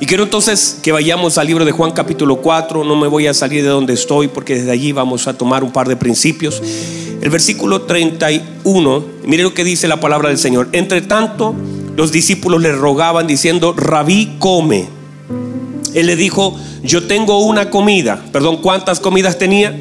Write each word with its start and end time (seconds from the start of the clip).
Y 0.00 0.06
quiero 0.06 0.24
entonces 0.24 0.78
que 0.82 0.92
vayamos 0.92 1.38
al 1.38 1.46
libro 1.46 1.64
de 1.64 1.70
Juan 1.72 1.92
capítulo 1.92 2.36
4, 2.36 2.82
no 2.84 2.96
me 2.96 3.06
voy 3.06 3.28
a 3.28 3.34
salir 3.34 3.62
de 3.62 3.68
donde 3.68 3.94
estoy 3.94 4.28
porque 4.28 4.56
desde 4.56 4.72
allí 4.72 4.92
vamos 4.92 5.28
a 5.28 5.38
tomar 5.38 5.62
un 5.62 5.72
par 5.72 5.88
de 5.88 5.96
principios. 5.96 6.60
El 7.20 7.30
versículo 7.30 7.82
31, 7.82 9.04
mire 9.24 9.44
lo 9.44 9.54
que 9.54 9.62
dice 9.62 9.86
la 9.86 10.00
palabra 10.00 10.30
del 10.30 10.38
Señor. 10.38 10.68
Entre 10.72 11.00
tanto, 11.00 11.54
los 11.96 12.10
discípulos 12.10 12.60
le 12.60 12.72
rogaban 12.72 13.26
diciendo, 13.26 13.72
rabí, 13.72 14.36
come. 14.40 14.88
Él 15.94 16.06
le 16.06 16.16
dijo, 16.16 16.58
yo 16.82 17.06
tengo 17.06 17.38
una 17.44 17.70
comida, 17.70 18.22
perdón, 18.32 18.56
¿cuántas 18.56 18.98
comidas 18.98 19.38
tenía? 19.38 19.78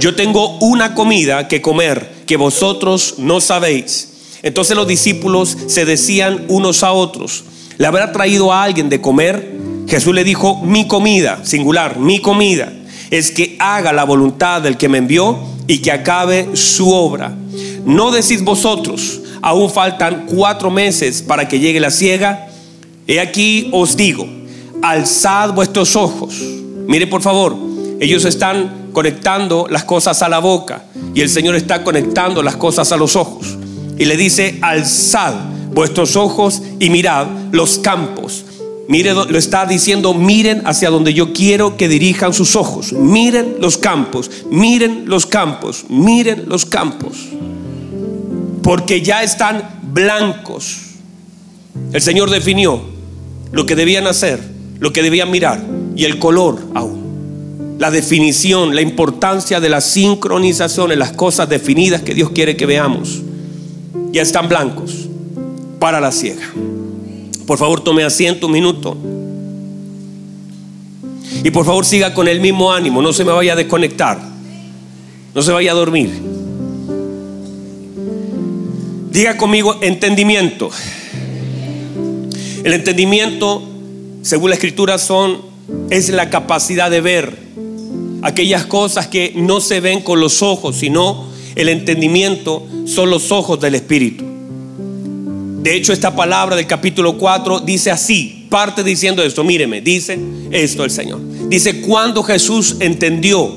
Yo 0.00 0.14
tengo 0.14 0.58
una 0.58 0.94
comida 0.94 1.48
que 1.48 1.62
comer 1.62 2.24
que 2.26 2.36
vosotros 2.36 3.14
no 3.16 3.40
sabéis. 3.40 4.10
Entonces 4.42 4.76
los 4.76 4.86
discípulos 4.86 5.56
se 5.66 5.86
decían 5.86 6.44
unos 6.48 6.82
a 6.82 6.92
otros, 6.92 7.44
¿le 7.78 7.86
habrá 7.86 8.12
traído 8.12 8.52
a 8.52 8.62
alguien 8.62 8.88
de 8.88 9.00
comer? 9.00 9.54
Jesús 9.88 10.14
le 10.14 10.24
dijo, 10.24 10.60
mi 10.62 10.88
comida, 10.88 11.40
singular, 11.44 11.98
mi 11.98 12.20
comida, 12.20 12.72
es 13.10 13.30
que 13.30 13.56
haga 13.58 13.92
la 13.92 14.04
voluntad 14.04 14.62
del 14.62 14.76
que 14.76 14.88
me 14.88 14.98
envió 14.98 15.38
y 15.66 15.78
que 15.78 15.92
acabe 15.92 16.56
su 16.56 16.90
obra. 16.90 17.34
No 17.84 18.10
decís 18.10 18.42
vosotros, 18.42 19.20
aún 19.42 19.70
faltan 19.70 20.26
cuatro 20.26 20.70
meses 20.70 21.22
para 21.22 21.46
que 21.48 21.60
llegue 21.60 21.80
la 21.80 21.90
ciega. 21.90 22.48
He 23.06 23.20
aquí 23.20 23.68
os 23.72 23.96
digo, 23.96 24.26
alzad 24.82 25.52
vuestros 25.52 25.96
ojos. 25.96 26.34
Mire 26.86 27.06
por 27.06 27.22
favor, 27.22 27.56
ellos 28.00 28.24
están 28.24 28.90
conectando 28.92 29.66
las 29.68 29.84
cosas 29.84 30.22
a 30.22 30.28
la 30.28 30.38
boca 30.38 30.84
y 31.14 31.20
el 31.20 31.28
Señor 31.28 31.56
está 31.56 31.84
conectando 31.84 32.42
las 32.42 32.56
cosas 32.56 32.90
a 32.92 32.96
los 32.96 33.16
ojos. 33.16 33.58
Y 33.98 34.06
le 34.06 34.16
dice, 34.16 34.58
alzad 34.62 35.34
vuestros 35.74 36.16
ojos 36.16 36.62
y 36.78 36.88
mirad 36.88 37.26
los 37.52 37.78
campos. 37.78 38.44
Mire, 38.86 39.14
lo 39.14 39.38
está 39.38 39.66
diciendo, 39.66 40.14
miren 40.14 40.62
hacia 40.66 40.90
donde 40.90 41.14
yo 41.14 41.32
quiero 41.32 41.76
que 41.76 41.88
dirijan 41.88 42.32
sus 42.32 42.54
ojos. 42.54 42.92
Miren 42.92 43.56
los 43.60 43.78
campos, 43.78 44.30
miren 44.50 45.04
los 45.06 45.26
campos, 45.26 45.86
miren 45.88 46.44
los 46.48 46.64
campos. 46.64 47.16
Porque 48.62 49.02
ya 49.02 49.22
están 49.22 49.80
blancos. 49.90 50.76
El 51.92 52.00
Señor 52.00 52.30
definió 52.30 52.80
lo 53.52 53.66
que 53.66 53.74
debían 53.74 54.06
hacer, 54.06 54.40
lo 54.78 54.92
que 54.92 55.02
debían 55.02 55.30
mirar 55.30 55.64
y 55.96 56.04
el 56.04 56.18
color 56.18 56.60
aún 56.74 57.04
la 57.78 57.90
definición, 57.90 58.76
la 58.76 58.82
importancia 58.82 59.58
de 59.58 59.68
la 59.68 59.80
sincronización 59.80 60.92
en 60.92 61.00
las 61.00 61.10
cosas 61.10 61.48
definidas 61.48 62.02
que 62.02 62.14
Dios 62.14 62.30
quiere 62.30 62.56
que 62.56 62.66
veamos. 62.66 63.20
Ya 64.12 64.22
están 64.22 64.48
blancos 64.48 65.03
para 65.84 66.00
la 66.00 66.12
ciega. 66.12 66.50
Por 67.46 67.58
favor, 67.58 67.84
tome 67.84 68.04
asiento 68.04 68.46
un 68.46 68.54
minuto. 68.54 68.96
Y 71.42 71.50
por 71.50 71.66
favor 71.66 71.84
siga 71.84 72.14
con 72.14 72.26
el 72.26 72.40
mismo 72.40 72.72
ánimo, 72.72 73.02
no 73.02 73.12
se 73.12 73.22
me 73.22 73.32
vaya 73.32 73.52
a 73.52 73.56
desconectar, 73.56 74.18
no 75.34 75.42
se 75.42 75.52
vaya 75.52 75.72
a 75.72 75.74
dormir. 75.74 76.10
Diga 79.10 79.36
conmigo 79.36 79.76
entendimiento. 79.82 80.70
El 82.64 82.72
entendimiento, 82.72 83.62
según 84.22 84.48
la 84.48 84.54
escritura, 84.54 84.96
son 84.96 85.36
es 85.90 86.08
la 86.08 86.30
capacidad 86.30 86.90
de 86.90 87.02
ver 87.02 87.36
aquellas 88.22 88.64
cosas 88.64 89.06
que 89.08 89.34
no 89.36 89.60
se 89.60 89.80
ven 89.80 90.00
con 90.00 90.18
los 90.18 90.40
ojos, 90.40 90.76
sino 90.76 91.26
el 91.56 91.68
entendimiento 91.68 92.66
son 92.86 93.10
los 93.10 93.30
ojos 93.30 93.60
del 93.60 93.74
Espíritu. 93.74 94.33
De 95.64 95.74
hecho, 95.74 95.94
esta 95.94 96.14
palabra 96.14 96.56
del 96.56 96.66
capítulo 96.66 97.16
4 97.16 97.60
dice 97.60 97.90
así, 97.90 98.46
parte 98.50 98.84
diciendo 98.84 99.22
esto, 99.22 99.44
míreme, 99.44 99.80
dice 99.80 100.18
esto 100.50 100.84
el 100.84 100.90
Señor. 100.90 101.22
Dice, 101.48 101.80
cuando 101.80 102.22
Jesús 102.22 102.76
entendió 102.80 103.50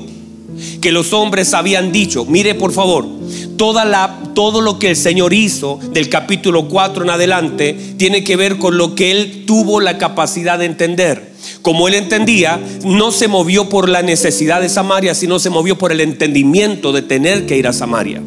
que 0.80 0.90
los 0.90 1.12
hombres 1.12 1.52
habían 1.52 1.92
dicho, 1.92 2.24
mire 2.24 2.54
por 2.54 2.72
favor, 2.72 3.06
toda 3.58 3.84
la, 3.84 4.20
todo 4.34 4.62
lo 4.62 4.78
que 4.78 4.88
el 4.88 4.96
Señor 4.96 5.34
hizo 5.34 5.78
del 5.92 6.08
capítulo 6.08 6.66
4 6.66 7.04
en 7.04 7.10
adelante 7.10 7.78
tiene 7.98 8.24
que 8.24 8.36
ver 8.36 8.56
con 8.56 8.78
lo 8.78 8.94
que 8.94 9.10
Él 9.10 9.44
tuvo 9.46 9.78
la 9.78 9.98
capacidad 9.98 10.58
de 10.58 10.64
entender 10.64 11.28
como 11.62 11.88
él 11.88 11.94
entendía, 11.94 12.60
no 12.84 13.10
se 13.10 13.28
movió 13.28 13.68
por 13.68 13.88
la 13.88 14.02
necesidad 14.02 14.60
de 14.60 14.68
Samaria, 14.68 15.14
sino 15.14 15.38
se 15.38 15.50
movió 15.50 15.76
por 15.76 15.92
el 15.92 16.00
entendimiento 16.00 16.92
de 16.92 17.02
tener 17.02 17.46
que 17.46 17.56
ir 17.56 17.66
a 17.66 17.72
Samaria. 17.72 18.22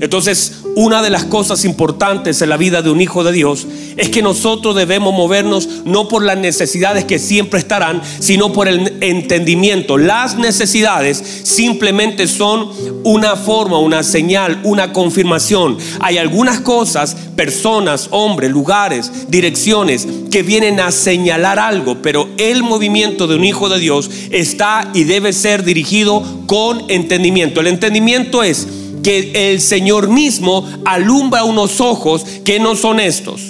Entonces, 0.00 0.60
una 0.74 1.02
de 1.02 1.10
las 1.10 1.24
cosas 1.24 1.64
importantes 1.64 2.42
en 2.42 2.50
la 2.50 2.56
vida 2.56 2.82
de 2.82 2.90
un 2.90 3.00
hijo 3.00 3.24
de 3.24 3.32
Dios 3.32 3.66
es 3.96 4.10
que 4.10 4.22
nosotros 4.22 4.76
debemos 4.76 5.14
movernos 5.14 5.68
no 5.84 6.08
por 6.08 6.22
las 6.22 6.36
necesidades 6.36 7.04
que 7.04 7.18
siempre 7.18 7.58
estarán, 7.58 8.02
sino 8.18 8.52
por 8.52 8.68
el 8.68 8.98
entendimiento. 9.00 9.96
Las 9.96 10.36
necesidades 10.36 11.22
simplemente 11.44 12.26
son 12.26 12.70
una 13.04 13.36
forma, 13.36 13.78
una 13.78 14.02
señal, 14.02 14.60
una 14.64 14.92
confirmación. 14.92 15.78
Hay 16.00 16.18
algunas 16.18 16.60
cosas, 16.60 17.16
personas, 17.36 18.08
hombres, 18.10 18.50
lugares, 18.50 19.10
direcciones 19.28 20.06
que 20.30 20.42
vienen 20.42 20.80
a 20.80 20.90
señalar 20.90 21.58
algo, 21.58 22.02
pero 22.02 22.28
el 22.36 22.62
movimiento 22.62 23.26
de 23.26 23.36
un 23.36 23.44
hijo 23.44 23.68
de 23.68 23.78
Dios 23.78 24.10
está 24.30 24.90
y 24.92 25.04
debe 25.04 25.32
ser 25.32 25.64
dirigido 25.64 26.22
con 26.46 26.84
entendimiento. 26.88 27.60
El 27.60 27.68
entendimiento 27.68 28.42
es 28.42 28.66
que 29.06 29.52
el 29.52 29.60
Señor 29.60 30.08
mismo 30.08 30.68
alumbra 30.84 31.44
unos 31.44 31.80
ojos 31.80 32.26
que 32.44 32.58
no 32.58 32.74
son 32.74 32.98
estos. 32.98 33.40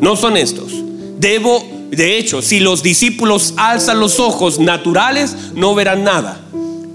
No 0.00 0.16
son 0.16 0.38
estos. 0.38 0.72
Debo, 1.18 1.62
de 1.90 2.16
hecho, 2.16 2.40
si 2.40 2.60
los 2.60 2.82
discípulos 2.82 3.52
alzan 3.58 4.00
los 4.00 4.18
ojos 4.18 4.58
naturales, 4.58 5.36
no 5.54 5.74
verán 5.74 6.02
nada. 6.02 6.40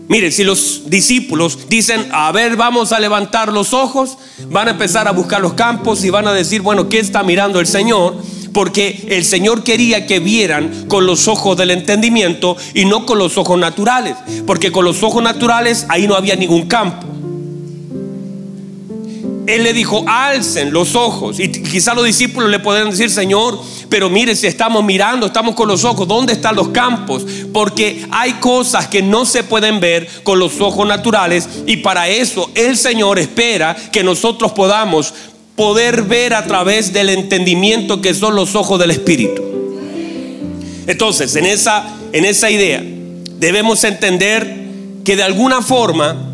Mire, 0.07 0.31
si 0.31 0.43
los 0.43 0.89
discípulos 0.89 1.69
dicen, 1.69 2.07
a 2.11 2.31
ver, 2.31 2.55
vamos 2.55 2.91
a 2.91 2.99
levantar 2.99 3.53
los 3.53 3.71
ojos, 3.71 4.17
van 4.47 4.69
a 4.69 4.71
empezar 4.71 5.07
a 5.07 5.11
buscar 5.11 5.39
los 5.39 5.53
campos 5.53 6.03
y 6.03 6.09
van 6.09 6.27
a 6.27 6.33
decir, 6.33 6.63
bueno, 6.63 6.89
¿qué 6.89 6.97
está 6.97 7.21
mirando 7.21 7.59
el 7.59 7.67
Señor? 7.67 8.15
Porque 8.51 9.05
el 9.09 9.23
Señor 9.25 9.63
quería 9.63 10.07
que 10.07 10.19
vieran 10.19 10.85
con 10.87 11.05
los 11.05 11.27
ojos 11.27 11.55
del 11.55 11.69
entendimiento 11.69 12.57
y 12.73 12.85
no 12.85 13.05
con 13.05 13.19
los 13.19 13.37
ojos 13.37 13.59
naturales. 13.59 14.15
Porque 14.47 14.71
con 14.71 14.85
los 14.85 15.03
ojos 15.03 15.21
naturales 15.21 15.85
ahí 15.87 16.07
no 16.07 16.15
había 16.15 16.35
ningún 16.35 16.65
campo. 16.65 17.20
Él 19.51 19.63
le 19.63 19.73
dijo, 19.73 20.05
alcen 20.07 20.71
los 20.71 20.95
ojos. 20.95 21.37
Y 21.41 21.51
quizá 21.51 21.93
los 21.93 22.05
discípulos 22.05 22.49
le 22.49 22.59
podrían 22.59 22.89
decir, 22.89 23.09
Señor, 23.09 23.59
pero 23.89 24.09
mire, 24.09 24.33
si 24.33 24.47
estamos 24.47 24.81
mirando, 24.81 25.25
estamos 25.25 25.55
con 25.55 25.67
los 25.67 25.83
ojos, 25.83 26.07
¿dónde 26.07 26.31
están 26.31 26.55
los 26.55 26.69
campos? 26.69 27.25
Porque 27.51 28.05
hay 28.11 28.33
cosas 28.33 28.87
que 28.87 29.01
no 29.01 29.25
se 29.25 29.43
pueden 29.43 29.81
ver 29.81 30.07
con 30.23 30.39
los 30.39 30.61
ojos 30.61 30.87
naturales 30.87 31.49
y 31.65 31.77
para 31.77 32.07
eso 32.07 32.49
el 32.55 32.77
Señor 32.77 33.19
espera 33.19 33.75
que 33.91 34.05
nosotros 34.05 34.53
podamos 34.53 35.13
poder 35.57 36.03
ver 36.03 36.33
a 36.33 36.45
través 36.47 36.93
del 36.93 37.09
entendimiento 37.09 38.01
que 38.01 38.13
son 38.13 38.35
los 38.35 38.55
ojos 38.55 38.79
del 38.79 38.91
Espíritu. 38.91 39.41
Entonces, 40.87 41.35
en 41.35 41.45
esa, 41.45 41.93
en 42.13 42.23
esa 42.23 42.49
idea, 42.49 42.81
debemos 43.37 43.83
entender 43.83 44.61
que 45.03 45.17
de 45.17 45.23
alguna 45.23 45.61
forma 45.61 46.30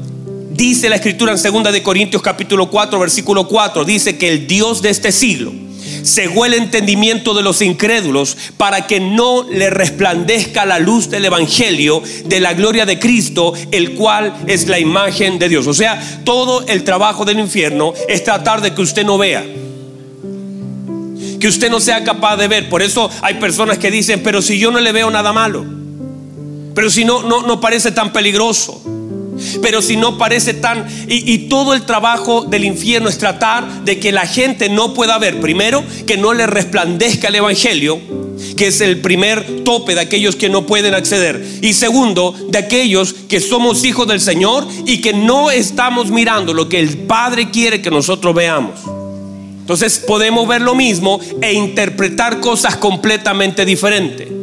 Dice 0.58 0.90
la 0.90 0.96
escritura 0.96 1.36
en 1.36 1.64
2 1.64 1.72
de 1.72 1.84
Corintios 1.84 2.24
capítulo 2.24 2.68
4 2.72 2.98
versículo 2.98 3.48
4, 3.48 3.86
dice 3.86 4.18
que 4.18 4.28
el 4.28 4.48
Dios 4.48 4.82
de 4.82 4.90
este 4.90 5.12
siglo 5.12 5.54
cegó 6.04 6.48
el 6.48 6.56
entendimiento 6.56 7.36
de 7.36 7.44
los 7.44 7.62
incrédulos 7.62 8.36
para 8.58 8.88
que 8.88 9.00
no 9.00 9.48
le 9.48 9.70
resplandezca 9.70 10.66
la 10.66 10.80
luz 10.80 11.12
del 11.12 11.26
evangelio 11.26 12.02
de 12.26 12.40
la 12.40 12.56
gloria 12.56 12.88
de 12.88 12.98
Cristo, 12.98 13.54
el 13.70 13.94
cual 13.94 14.34
es 14.48 14.68
la 14.68 14.80
imagen 14.80 15.38
de 15.38 15.48
Dios. 15.48 15.68
O 15.68 15.76
sea, 15.76 16.02
todo 16.24 16.66
el 16.66 16.84
trabajo 16.84 17.24
del 17.24 17.38
infierno 17.38 17.94
es 18.10 18.24
tratar 18.24 18.62
de 18.62 18.74
que 18.74 18.82
usted 18.82 19.06
no 19.06 19.20
vea 19.20 19.46
que 21.40 21.48
usted 21.48 21.70
no 21.70 21.80
sea 21.80 22.04
capaz 22.04 22.36
de 22.38 22.48
ver. 22.48 22.68
Por 22.68 22.82
eso 22.82 23.12
hay 23.22 23.36
personas 23.36 23.78
que 23.78 23.92
dicen, 23.92 24.24
pero 24.24 24.42
si 24.42 24.58
yo 24.58 24.72
no 24.72 24.80
le 24.80 24.92
veo 24.92 25.12
nada 25.12 25.32
malo, 25.32 25.64
pero 26.74 26.90
si 26.90 27.06
no, 27.06 27.22
no, 27.22 27.44
no 27.44 27.62
parece 27.62 27.92
tan 27.92 28.12
peligroso. 28.12 28.82
Pero 29.62 29.82
si 29.82 29.96
no 29.98 30.18
parece 30.18 30.54
tan... 30.54 30.88
Y, 31.08 31.38
todo 31.48 31.74
el 31.74 31.84
trabajo 31.84 32.42
del 32.42 32.66
infierno 32.66 33.10
es 33.10 33.18
tratar 33.18 33.86
de 33.86 34.00
que 34.00 34.12
la 34.12 34.26
gente 34.28 34.70
no 34.70 34.94
pueda 34.94 35.18
ver, 35.18 35.40
primero, 35.40 35.84
que 36.06 36.18
no 36.18 36.34
le 36.34 36.48
resplandezca 36.48 37.30
el 37.30 37.36
Evangelio, 37.36 38.00
que 38.58 38.68
es 38.68 38.82
el 38.82 39.00
primer 39.00 39.64
tope 39.64 39.96
de 39.96 40.02
aquellos 40.02 40.36
que 40.36 40.50
no 40.50 40.66
pueden 40.66 40.94
acceder. 40.94 41.46
Y 41.62 41.74
segundo, 41.74 42.36
de 42.50 42.58
aquellos 42.58 43.14
que 43.14 43.40
somos 43.40 43.84
hijos 43.86 44.08
del 44.08 44.20
Señor 44.20 44.68
y 44.86 45.00
que 45.02 45.14
no 45.14 45.52
estamos 45.52 46.12
mirando 46.12 46.54
lo 46.54 46.68
que 46.68 46.80
el 46.80 46.98
Padre 46.98 47.50
quiere 47.52 47.82
que 47.82 47.92
nosotros 47.92 48.36
veamos. 48.36 48.80
Entonces 49.68 50.00
podemos 50.00 50.48
ver 50.48 50.62
lo 50.62 50.76
mismo 50.76 51.20
e 51.42 51.52
interpretar 51.54 52.40
cosas 52.40 52.78
completamente 52.78 53.66
diferentes. 53.66 54.37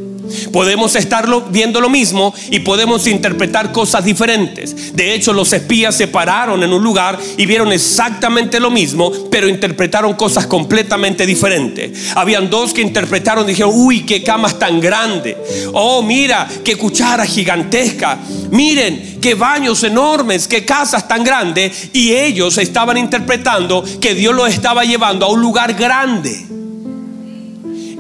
Podemos 0.53 0.97
estarlo 0.97 1.43
viendo 1.50 1.81
lo 1.81 1.88
mismo 1.88 2.35
y 2.50 2.61
podemos 2.61 3.06
interpretar 3.06 3.73
cosas 3.73 4.05
diferentes. 4.05 4.94
De 4.94 5.15
hecho, 5.15 5.32
los 5.32 5.53
espías 5.53 5.94
se 5.97 6.09
pararon 6.09 6.62
en 6.62 6.73
un 6.73 6.82
lugar 6.82 7.19
y 7.37 7.47
vieron 7.47 7.73
exactamente 7.73 8.61
lo 8.61 8.71
mismo, 8.71 9.12
pero 9.31 9.49
interpretaron 9.49 10.15
cosas 10.15 10.47
completamente 10.47 11.26
diferentes. 11.26 12.12
Habían 12.15 12.50
dos 12.50 12.73
que 12.73 12.82
interpretaron, 12.82 13.47
dijeron, 13.47 13.73
uy, 13.75 14.05
qué 14.05 14.23
camas 14.23 14.59
tan 14.59 14.81
grande. 14.81 15.37
Oh, 15.73 16.03
mira, 16.03 16.49
qué 16.65 16.76
cuchara 16.76 17.26
gigantesca. 17.26 18.19
Miren, 18.50 19.19
qué 19.21 19.35
baños 19.35 19.82
enormes, 19.82 20.49
qué 20.49 20.65
casas 20.65 21.06
tan 21.09 21.25
grandes. 21.25 21.91
Y 21.93 22.12
ellos 22.12 22.59
estaban 22.59 22.97
interpretando 22.97 23.85
que 24.00 24.15
Dios 24.15 24.35
los 24.35 24.49
estaba 24.49 24.85
llevando 24.85 25.26
a 25.26 25.31
un 25.31 25.41
lugar 25.41 25.75
grande 25.75 26.55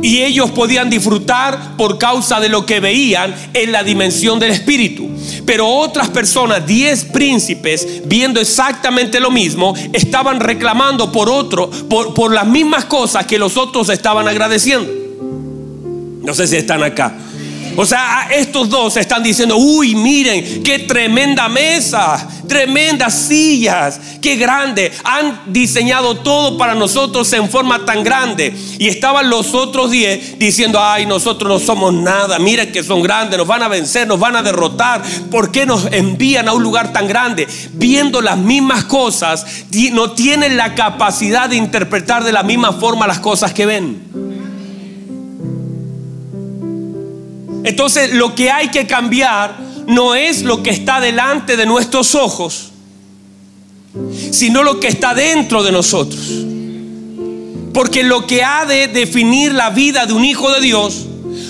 y 0.04 0.20
ellos 0.20 0.50
podían 0.50 0.90
disfrutar 0.90 1.78
por 1.78 1.96
causa 1.96 2.38
de 2.38 2.50
lo 2.50 2.66
que 2.66 2.78
veían 2.78 3.34
en 3.54 3.72
la 3.72 3.82
dimensión 3.82 4.38
del 4.38 4.50
espíritu. 4.50 5.08
Pero 5.46 5.66
otras 5.66 6.10
personas, 6.10 6.66
diez 6.66 7.06
príncipes, 7.06 8.02
viendo 8.04 8.38
exactamente 8.38 9.18
lo 9.18 9.30
mismo, 9.30 9.74
estaban 9.94 10.40
reclamando 10.40 11.10
por 11.10 11.30
otro, 11.30 11.70
por, 11.88 12.12
por 12.12 12.34
las 12.34 12.46
mismas 12.46 12.84
cosas 12.84 13.24
que 13.24 13.38
los 13.38 13.56
otros 13.56 13.88
estaban 13.88 14.28
agradeciendo. 14.28 14.92
No 16.20 16.34
sé 16.34 16.48
si 16.48 16.56
están 16.56 16.82
acá. 16.82 17.16
O 17.76 17.84
sea, 17.84 18.28
estos 18.30 18.68
dos 18.68 18.96
están 18.96 19.22
diciendo, 19.22 19.56
uy, 19.56 19.94
miren, 19.94 20.62
qué 20.62 20.80
tremenda 20.80 21.48
mesa, 21.48 22.28
tremendas 22.46 23.14
sillas, 23.14 24.00
qué 24.20 24.36
grande. 24.36 24.92
Han 25.02 25.40
diseñado 25.46 26.16
todo 26.18 26.56
para 26.56 26.74
nosotros 26.74 27.32
en 27.32 27.48
forma 27.48 27.84
tan 27.84 28.04
grande. 28.04 28.54
Y 28.78 28.88
estaban 28.88 29.28
los 29.28 29.54
otros 29.54 29.90
diez 29.90 30.38
diciendo, 30.38 30.78
ay, 30.80 31.06
nosotros 31.06 31.48
no 31.48 31.58
somos 31.58 31.92
nada, 31.92 32.38
miren 32.38 32.70
que 32.70 32.82
son 32.82 33.02
grandes, 33.02 33.38
nos 33.38 33.46
van 33.46 33.62
a 33.62 33.68
vencer, 33.68 34.06
nos 34.06 34.20
van 34.20 34.36
a 34.36 34.42
derrotar. 34.42 35.02
¿Por 35.30 35.50
qué 35.50 35.66
nos 35.66 35.86
envían 35.92 36.48
a 36.48 36.52
un 36.52 36.62
lugar 36.62 36.92
tan 36.92 37.08
grande? 37.08 37.48
Viendo 37.72 38.20
las 38.20 38.38
mismas 38.38 38.84
cosas, 38.84 39.44
no 39.92 40.12
tienen 40.12 40.56
la 40.56 40.74
capacidad 40.74 41.48
de 41.48 41.56
interpretar 41.56 42.24
de 42.24 42.32
la 42.32 42.42
misma 42.42 42.72
forma 42.72 43.06
las 43.06 43.18
cosas 43.18 43.52
que 43.52 43.66
ven. 43.66 44.33
Entonces 47.64 48.12
lo 48.12 48.34
que 48.34 48.50
hay 48.50 48.68
que 48.68 48.86
cambiar 48.86 49.56
no 49.86 50.14
es 50.14 50.42
lo 50.42 50.62
que 50.62 50.70
está 50.70 51.00
delante 51.00 51.56
de 51.56 51.64
nuestros 51.64 52.14
ojos, 52.14 52.70
sino 54.30 54.62
lo 54.62 54.78
que 54.80 54.88
está 54.88 55.14
dentro 55.14 55.62
de 55.62 55.72
nosotros. 55.72 56.20
Porque 57.72 58.04
lo 58.04 58.26
que 58.26 58.44
ha 58.44 58.66
de 58.66 58.86
definir 58.86 59.52
la 59.52 59.70
vida 59.70 60.06
de 60.06 60.12
un 60.12 60.24
hijo 60.24 60.52
de 60.52 60.60
Dios 60.60 61.06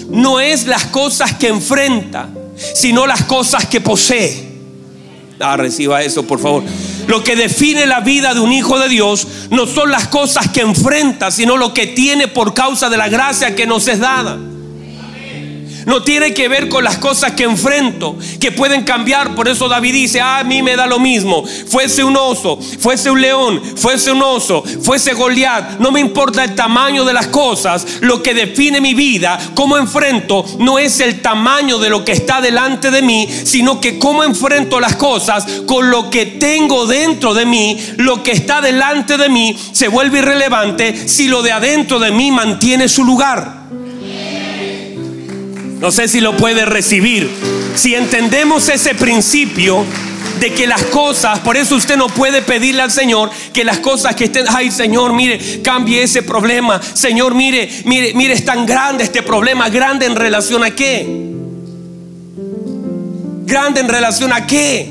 no 0.09 0.41
es 0.41 0.67
las 0.67 0.87
cosas 0.87 1.35
que 1.35 1.49
enfrenta, 1.49 2.29
sino 2.75 3.07
las 3.07 3.25
cosas 3.25 3.67
que 3.67 3.81
posee. 3.81 4.55
Ah, 5.41 5.57
reciba 5.57 6.01
eso, 6.03 6.23
por 6.25 6.39
favor. 6.39 6.63
Lo 7.09 7.25
que 7.25 7.35
define 7.35 7.87
la 7.87 8.01
vida 8.01 8.35
de 8.35 8.41
un 8.41 8.53
hijo 8.53 8.79
de 8.79 8.89
Dios 8.89 9.27
no 9.51 9.67
son 9.67 9.91
las 9.91 10.07
cosas 10.07 10.49
que 10.49 10.61
enfrenta, 10.61 11.33
sino 11.33 11.57
lo 11.57 11.75
que 11.75 11.89
tiene 11.89 12.29
por 12.29 12.55
causa 12.55 12.89
de 12.89 12.97
la 12.97 13.09
gracia 13.09 13.57
que 13.57 13.67
nos 13.67 13.89
es 13.89 13.99
dada. 13.99 14.39
No 15.87 16.03
tiene 16.03 16.33
que 16.33 16.49
ver 16.49 16.69
con 16.69 16.85
las 16.85 16.99
cosas 16.99 17.33
que 17.33 17.45
enfrento, 17.45 18.17
que 18.41 18.53
pueden 18.53 18.85
cambiar. 18.85 19.35
Por 19.35 19.49
eso 19.49 19.69
David 19.69 19.93
dice, 19.93 20.21
ah, 20.21 20.39
a 20.39 20.45
mí 20.45 20.63
me 20.63 20.77
da 20.77 20.87
lo 20.87 20.99
mismo. 20.99 21.45
Fuese 21.45 22.05
un 22.05 22.17
oso, 22.17 22.59
fuese 22.79 23.11
un 23.11 23.21
león, 23.21 23.63
fuese 23.77 24.13
un 24.13 24.23
oso, 24.23 24.63
fuese 24.83 25.15
Goliat. 25.15 25.79
No 25.79 25.91
me 25.91 26.01
importa 26.01 26.45
el 26.45 26.55
tamaño 26.55 27.05
de 27.05 27.13
las 27.13 27.29
cosas. 27.29 27.87
Lo 28.01 28.23
que 28.23 28.35
define 28.35 28.81
mi 28.81 28.95
vida, 28.95 29.39
cómo 29.55 29.77
enfrento, 29.77 30.45
no 30.59 30.79
es 30.79 31.01
el 31.01 31.21
tamaño 31.21 31.79
de 31.79 31.91
lo 31.91 32.05
que 32.05 32.13
está 32.13 32.41
delante 32.41 32.91
de 32.91 33.03
mí, 33.03 33.29
sino 33.45 33.81
que 33.81 33.99
cómo 33.99 34.25
enfrento 34.25 34.81
las 34.81 34.97
cosas 34.97 35.47
con 35.67 35.91
lo 35.91 36.11
que 36.11 36.27
tengo 36.27 36.87
dentro 36.87 37.35
de 37.35 37.47
mí. 37.47 37.79
Lo 37.97 38.23
que 38.23 38.33
está 38.33 38.61
delante 38.61 39.17
de 39.17 39.29
mí 39.29 39.57
se 39.73 39.89
vuelve 39.89 40.19
irrelevante 40.19 41.09
si 41.09 41.29
lo 41.29 41.43
de 41.43 41.53
adentro 41.53 41.99
de 41.99 42.11
mí 42.11 42.31
mantiene 42.31 42.89
su 42.89 43.05
lugar. 43.05 43.64
No 45.85 45.93
sé 45.93 46.09
si 46.09 46.23
lo 46.23 46.35
puede 46.35 46.65
recibir. 46.65 47.29
Si 47.75 47.95
entendemos 47.95 48.71
ese 48.71 48.95
principio 48.95 49.85
de 50.41 50.55
que 50.55 50.67
las 50.67 50.83
cosas, 50.85 51.41
por 51.41 51.59
eso 51.59 51.75
usted 51.75 51.99
no 51.99 52.07
puede 52.07 52.41
pedirle 52.41 52.81
al 52.81 52.91
Señor 52.91 53.31
que 53.53 53.65
las 53.65 53.81
cosas 53.81 54.17
que 54.17 54.25
estén, 54.25 54.47
ay 54.49 54.71
Señor, 54.71 55.13
mire, 55.13 55.61
cambie 55.63 56.03
ese 56.03 56.23
problema. 56.23 56.81
Señor, 56.95 57.35
mire, 57.35 57.69
mire, 57.85 58.15
mire, 58.15 58.33
es 58.33 58.47
tan 58.47 58.65
grande 58.65 59.05
este 59.05 59.23
problema, 59.23 59.69
grande 59.69 60.07
en 60.07 60.17
relación 60.17 60.65
a 60.65 60.71
qué? 60.71 61.07
Grande 63.45 63.81
en 63.81 63.89
relación 63.91 64.33
a 64.33 64.47
qué? 64.47 64.89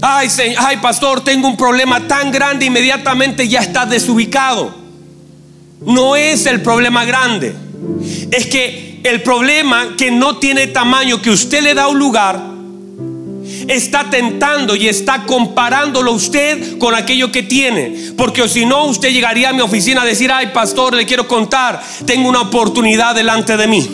Ay, 0.00 0.30
señor, 0.30 0.62
ay, 0.64 0.76
pastor, 0.76 1.24
tengo 1.24 1.48
un 1.48 1.56
problema 1.56 2.06
tan 2.06 2.30
grande, 2.30 2.66
inmediatamente 2.66 3.48
ya 3.48 3.62
está 3.62 3.84
desubicado. 3.84 4.72
No 5.84 6.14
es 6.14 6.46
el 6.46 6.62
problema 6.62 7.04
grande. 7.04 7.52
Es 8.30 8.46
que 8.46 8.93
el 9.04 9.22
problema 9.22 9.94
que 9.96 10.10
no 10.10 10.38
tiene 10.38 10.66
tamaño, 10.66 11.20
que 11.20 11.30
usted 11.30 11.62
le 11.62 11.74
da 11.74 11.88
un 11.88 11.98
lugar, 11.98 12.40
está 13.68 14.08
tentando 14.10 14.74
y 14.74 14.88
está 14.88 15.24
comparándolo 15.24 16.12
usted 16.12 16.78
con 16.78 16.94
aquello 16.94 17.30
que 17.30 17.42
tiene. 17.42 18.12
Porque 18.16 18.48
si 18.48 18.64
no, 18.64 18.86
usted 18.86 19.10
llegaría 19.10 19.50
a 19.50 19.52
mi 19.52 19.60
oficina 19.60 20.02
a 20.02 20.06
decir, 20.06 20.32
ay 20.32 20.48
pastor, 20.54 20.94
le 20.94 21.04
quiero 21.04 21.28
contar, 21.28 21.82
tengo 22.06 22.28
una 22.28 22.40
oportunidad 22.40 23.14
delante 23.14 23.58
de 23.58 23.66
mí. 23.66 23.86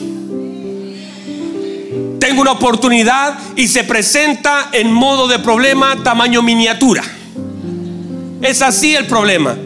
Tengo 2.20 2.42
una 2.42 2.52
oportunidad 2.52 3.36
y 3.56 3.66
se 3.66 3.82
presenta 3.82 4.68
en 4.72 4.92
modo 4.92 5.26
de 5.26 5.40
problema 5.40 5.96
tamaño 6.04 6.40
miniatura. 6.40 7.02
Es 8.42 8.62
así 8.62 8.94
el 8.94 9.06
problema. 9.06 9.56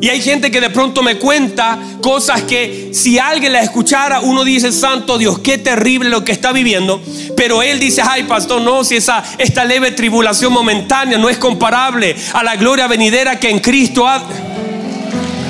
Y 0.00 0.08
hay 0.10 0.20
gente 0.22 0.50
que 0.52 0.60
de 0.60 0.70
pronto 0.70 1.02
me 1.02 1.16
cuenta 1.16 1.76
cosas 2.00 2.42
que 2.42 2.90
si 2.92 3.18
alguien 3.18 3.52
la 3.52 3.62
escuchara, 3.62 4.20
uno 4.20 4.44
dice, 4.44 4.70
Santo 4.70 5.18
Dios, 5.18 5.40
qué 5.40 5.58
terrible 5.58 6.08
lo 6.08 6.24
que 6.24 6.30
está 6.30 6.52
viviendo. 6.52 7.02
Pero 7.36 7.62
él 7.62 7.80
dice, 7.80 8.02
ay 8.04 8.22
pastor, 8.22 8.62
no, 8.62 8.84
si 8.84 8.96
esa, 8.96 9.24
esta 9.38 9.64
leve 9.64 9.90
tribulación 9.90 10.52
momentánea 10.52 11.18
no 11.18 11.28
es 11.28 11.36
comparable 11.38 12.14
a 12.32 12.44
la 12.44 12.54
gloria 12.54 12.86
venidera 12.86 13.40
que 13.40 13.50
en 13.50 13.58
Cristo 13.58 14.06
ha... 14.06 14.22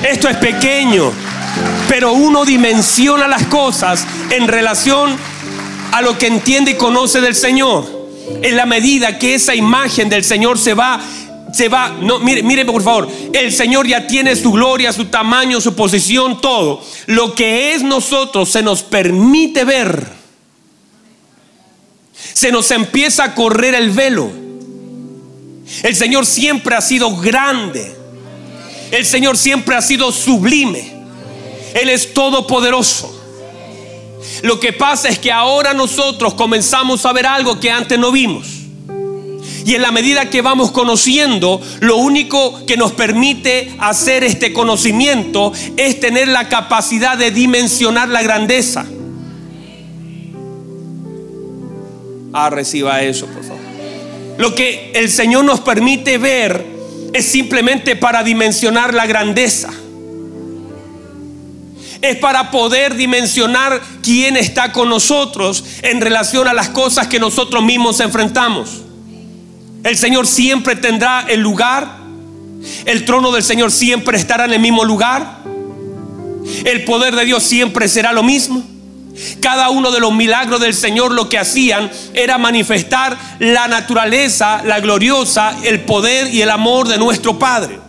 Esto 0.03 0.29
es 0.29 0.37
pequeño, 0.37 1.12
pero 1.89 2.12
uno 2.12 2.45
dimensiona 2.45 3.29
las 3.29 3.47
cosas 3.47 4.06
en 4.31 4.49
relación 4.49 5.17
a 5.93 6.00
lo 6.00 6.17
que 6.17 6.29
entiende 6.29 6.71
y 6.71 6.75
conoce 6.75 7.21
del 7.21 7.35
Señor. 7.35 7.99
En 8.43 8.56
la 8.56 8.65
medida 8.65 9.19
que 9.19 9.35
esa 9.35 9.55
imagen 9.55 10.09
del 10.09 10.25
Señor 10.25 10.59
se 10.59 10.75
va 10.75 11.00
se 11.58 11.69
va, 11.69 11.88
no, 11.88 12.20
mire, 12.20 12.44
mire 12.44 12.64
por 12.64 12.81
favor, 12.84 13.08
el 13.32 13.52
Señor 13.52 13.84
ya 13.84 14.06
tiene 14.06 14.37
su 14.37 14.52
gloria, 14.52 14.93
su 14.93 15.06
tamaño, 15.06 15.60
su 15.60 15.75
posición, 15.75 16.40
todo. 16.40 16.81
Lo 17.06 17.34
que 17.34 17.75
es 17.75 17.82
nosotros 17.82 18.49
se 18.49 18.62
nos 18.62 18.84
permite 18.84 19.64
ver. 19.64 20.06
Se 22.33 22.52
nos 22.52 22.71
empieza 22.71 23.25
a 23.25 23.35
correr 23.35 23.75
el 23.75 23.90
velo. 23.90 24.30
El 25.83 25.97
Señor 25.97 26.26
siempre 26.26 26.76
ha 26.76 26.80
sido 26.80 27.16
grande. 27.16 27.92
El 28.92 29.04
Señor 29.04 29.37
siempre 29.37 29.75
ha 29.75 29.83
sido 29.83 30.12
sublime. 30.12 30.92
Él 31.75 31.88
es 31.88 32.14
todopoderoso. 32.14 33.12
Lo 34.42 34.61
que 34.61 34.73
pasa 34.73 35.09
es 35.09 35.18
que 35.18 35.33
ahora 35.33 35.75
nosotros 35.75 36.35
comenzamos 36.35 37.04
a 37.04 37.12
ver 37.12 37.26
algo 37.26 37.59
que 37.59 37.68
antes 37.68 37.99
no 37.99 38.12
vimos. 38.12 38.58
Y 39.68 39.75
en 39.75 39.82
la 39.82 39.92
medida 39.92 40.30
que 40.30 40.40
vamos 40.40 40.70
conociendo, 40.70 41.60
lo 41.80 41.98
único 41.98 42.64
que 42.64 42.78
nos 42.78 42.92
permite 42.92 43.70
hacer 43.78 44.25
este 44.25 44.54
conocimiento 44.54 45.52
es 45.76 46.00
tener 46.00 46.28
la 46.28 46.48
capacidad 46.48 47.18
de 47.18 47.30
dimensionar 47.30 48.08
la 48.08 48.22
grandeza. 48.22 48.87
Ah, 52.32 52.48
reciba 52.48 53.02
eso, 53.02 53.26
por 53.26 53.42
favor. 53.42 53.60
Lo 54.38 54.54
que 54.54 54.92
el 54.94 55.10
Señor 55.10 55.44
nos 55.44 55.60
permite 55.60 56.16
ver 56.16 56.64
es 57.12 57.26
simplemente 57.26 57.94
para 57.94 58.22
dimensionar 58.22 58.94
la 58.94 59.04
grandeza. 59.04 59.68
Es 62.00 62.16
para 62.16 62.50
poder 62.50 62.94
dimensionar 62.94 63.82
quién 64.02 64.38
está 64.38 64.72
con 64.72 64.88
nosotros 64.88 65.62
en 65.82 66.00
relación 66.00 66.48
a 66.48 66.54
las 66.54 66.70
cosas 66.70 67.06
que 67.06 67.20
nosotros 67.20 67.62
mismos 67.62 68.00
enfrentamos. 68.00 68.88
El 69.85 69.97
Señor 69.97 70.26
siempre 70.26 70.76
tendrá 70.76 71.25
el 71.28 71.40
lugar. 71.40 71.99
El 72.85 73.04
trono 73.04 73.30
del 73.30 73.42
Señor 73.42 73.70
siempre 73.70 74.18
estará 74.18 74.44
en 74.44 74.52
el 74.52 74.61
mismo 74.61 74.85
lugar. 74.85 75.38
El 76.64 76.85
poder 76.85 77.14
de 77.14 77.25
Dios 77.25 77.42
siempre 77.42 77.88
será 77.88 78.12
lo 78.12 78.23
mismo. 78.23 78.62
Cada 79.40 79.70
uno 79.70 79.90
de 79.90 80.00
los 80.00 80.12
milagros 80.12 80.61
del 80.61 80.75
Señor 80.75 81.12
lo 81.12 81.28
que 81.28 81.38
hacían 81.38 81.90
era 82.14 82.38
manifestar 82.38 83.16
la 83.40 83.66
naturaleza, 83.66 84.62
la 84.64 84.80
gloriosa, 84.80 85.56
el 85.64 85.80
poder 85.80 86.32
y 86.32 86.42
el 86.42 86.50
amor 86.50 86.88
de 86.88 86.99
nuestro 86.99 87.38
Padre. 87.38 87.80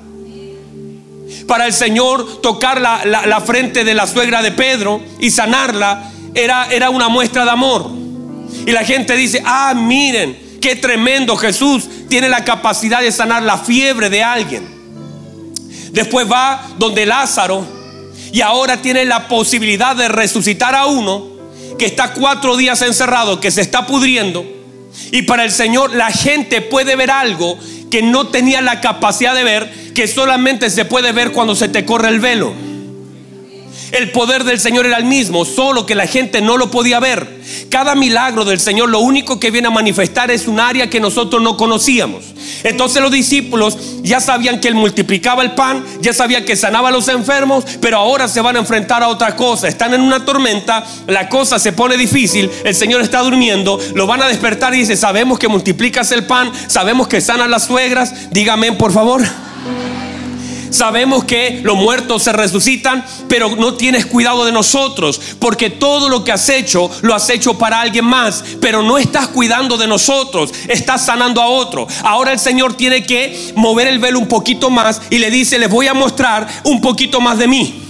Para 1.47 1.67
el 1.67 1.73
Señor 1.73 2.41
tocar 2.41 2.81
la, 2.81 3.43
frente 3.45 3.83
de 3.83 3.93
la 3.93 4.07
suegra 4.07 4.41
de 4.41 4.51
Pedro 4.51 5.01
y 5.19 5.31
sanarla 5.31 6.11
era, 6.33 6.67
era 6.71 6.89
una 6.89 7.09
muestra 7.09 7.43
de 7.43 7.51
amor. 7.51 7.91
Y 8.65 8.71
la 8.71 8.83
gente 8.83 9.15
dice, 9.15 9.41
ah, 9.45 9.73
miren, 9.75 10.48
qué 10.59 10.75
tremendo 10.75 11.35
Jesús 11.35 11.87
tiene 12.07 12.29
la 12.29 12.43
capacidad 12.43 13.01
de 13.01 13.11
sanar 13.11 13.43
la 13.43 13.57
fiebre 13.57 14.09
de 14.09 14.23
alguien. 14.23 14.67
Después 15.91 16.31
va 16.31 16.67
donde 16.77 17.05
Lázaro 17.05 17.65
y 18.31 18.41
ahora 18.41 18.81
tiene 18.81 19.05
la 19.05 19.27
posibilidad 19.27 19.95
de 19.95 20.07
resucitar 20.07 20.75
a 20.75 20.85
uno 20.85 21.27
que 21.77 21.85
está 21.85 22.13
cuatro 22.13 22.57
días 22.57 22.81
encerrado, 22.81 23.39
que 23.39 23.51
se 23.51 23.61
está 23.61 23.87
pudriendo. 23.87 24.45
Y 25.11 25.23
para 25.23 25.43
el 25.43 25.51
Señor 25.51 25.95
la 25.95 26.11
gente 26.11 26.61
puede 26.61 26.95
ver 26.95 27.09
algo 27.09 27.57
que 27.89 28.01
no 28.01 28.27
tenía 28.27 28.61
la 28.61 28.81
capacidad 28.81 29.33
de 29.33 29.43
ver, 29.43 29.93
que 29.93 30.07
solamente 30.07 30.69
se 30.69 30.85
puede 30.85 31.11
ver 31.11 31.31
cuando 31.31 31.55
se 31.55 31.69
te 31.69 31.85
corre 31.85 32.09
el 32.09 32.19
velo. 32.19 32.53
El 33.91 34.11
poder 34.11 34.43
del 34.43 34.59
Señor 34.59 34.85
era 34.85 34.97
el 34.97 35.05
mismo, 35.05 35.45
solo 35.45 35.85
que 35.85 35.95
la 35.95 36.07
gente 36.07 36.41
no 36.41 36.57
lo 36.57 36.69
podía 36.69 36.99
ver. 36.99 37.39
Cada 37.69 37.95
milagro 37.95 38.45
del 38.45 38.59
Señor 38.59 38.89
lo 38.89 38.99
único 38.99 39.39
que 39.39 39.51
viene 39.51 39.67
a 39.67 39.71
manifestar 39.71 40.29
es 40.31 40.47
un 40.47 40.59
área 40.59 40.89
que 40.89 40.99
nosotros 40.99 41.41
no 41.41 41.57
conocíamos. 41.57 42.25
Entonces 42.63 43.01
los 43.01 43.11
discípulos 43.11 43.77
ya 44.03 44.19
sabían 44.19 44.59
que 44.59 44.67
Él 44.67 44.75
multiplicaba 44.75 45.43
el 45.43 45.51
pan, 45.51 45.83
ya 46.01 46.13
sabían 46.13 46.45
que 46.45 46.55
sanaba 46.55 46.89
a 46.89 46.91
los 46.91 47.07
enfermos, 47.07 47.65
pero 47.81 47.97
ahora 47.97 48.27
se 48.27 48.41
van 48.41 48.55
a 48.55 48.59
enfrentar 48.59 49.01
a 49.01 49.07
otra 49.07 49.35
cosa. 49.35 49.67
Están 49.67 49.93
en 49.93 50.01
una 50.01 50.25
tormenta, 50.25 50.85
la 51.07 51.29
cosa 51.29 51.57
se 51.57 51.71
pone 51.71 51.97
difícil, 51.97 52.49
el 52.63 52.75
Señor 52.75 53.01
está 53.01 53.19
durmiendo, 53.21 53.79
lo 53.95 54.07
van 54.07 54.21
a 54.21 54.27
despertar 54.27 54.73
y 54.75 54.79
dice, 54.79 54.95
sabemos 54.95 55.39
que 55.39 55.47
multiplicas 55.47 56.11
el 56.11 56.25
pan, 56.25 56.51
sabemos 56.67 57.07
que 57.07 57.21
sanas 57.21 57.49
las 57.49 57.65
suegras, 57.65 58.31
dígame 58.31 58.73
por 58.73 58.91
favor. 58.91 59.23
Sabemos 60.69 61.23
que 61.23 61.61
los 61.63 61.75
muertos 61.75 62.23
se 62.23 62.33
resucitan, 62.33 63.05
pero 63.27 63.55
no 63.55 63.75
tienes 63.75 64.05
cuidado 64.05 64.45
de 64.45 64.51
nosotros, 64.51 65.19
porque 65.39 65.69
todo 65.69 66.09
lo 66.09 66.23
que 66.23 66.31
has 66.31 66.49
hecho 66.49 66.89
lo 67.01 67.15
has 67.15 67.29
hecho 67.29 67.57
para 67.57 67.81
alguien 67.81 68.05
más, 68.05 68.43
pero 68.61 68.81
no 68.81 68.97
estás 68.97 69.27
cuidando 69.27 69.77
de 69.77 69.87
nosotros, 69.87 70.51
estás 70.67 71.05
sanando 71.05 71.41
a 71.41 71.47
otro. 71.47 71.87
Ahora 72.03 72.31
el 72.31 72.39
Señor 72.39 72.75
tiene 72.75 73.03
que 73.03 73.53
mover 73.55 73.87
el 73.87 73.99
velo 73.99 74.19
un 74.19 74.27
poquito 74.27 74.69
más 74.69 75.01
y 75.09 75.17
le 75.19 75.31
dice, 75.31 75.59
les 75.59 75.69
voy 75.69 75.87
a 75.87 75.93
mostrar 75.93 76.47
un 76.63 76.81
poquito 76.81 77.21
más 77.21 77.37
de 77.37 77.47
mí. 77.47 77.88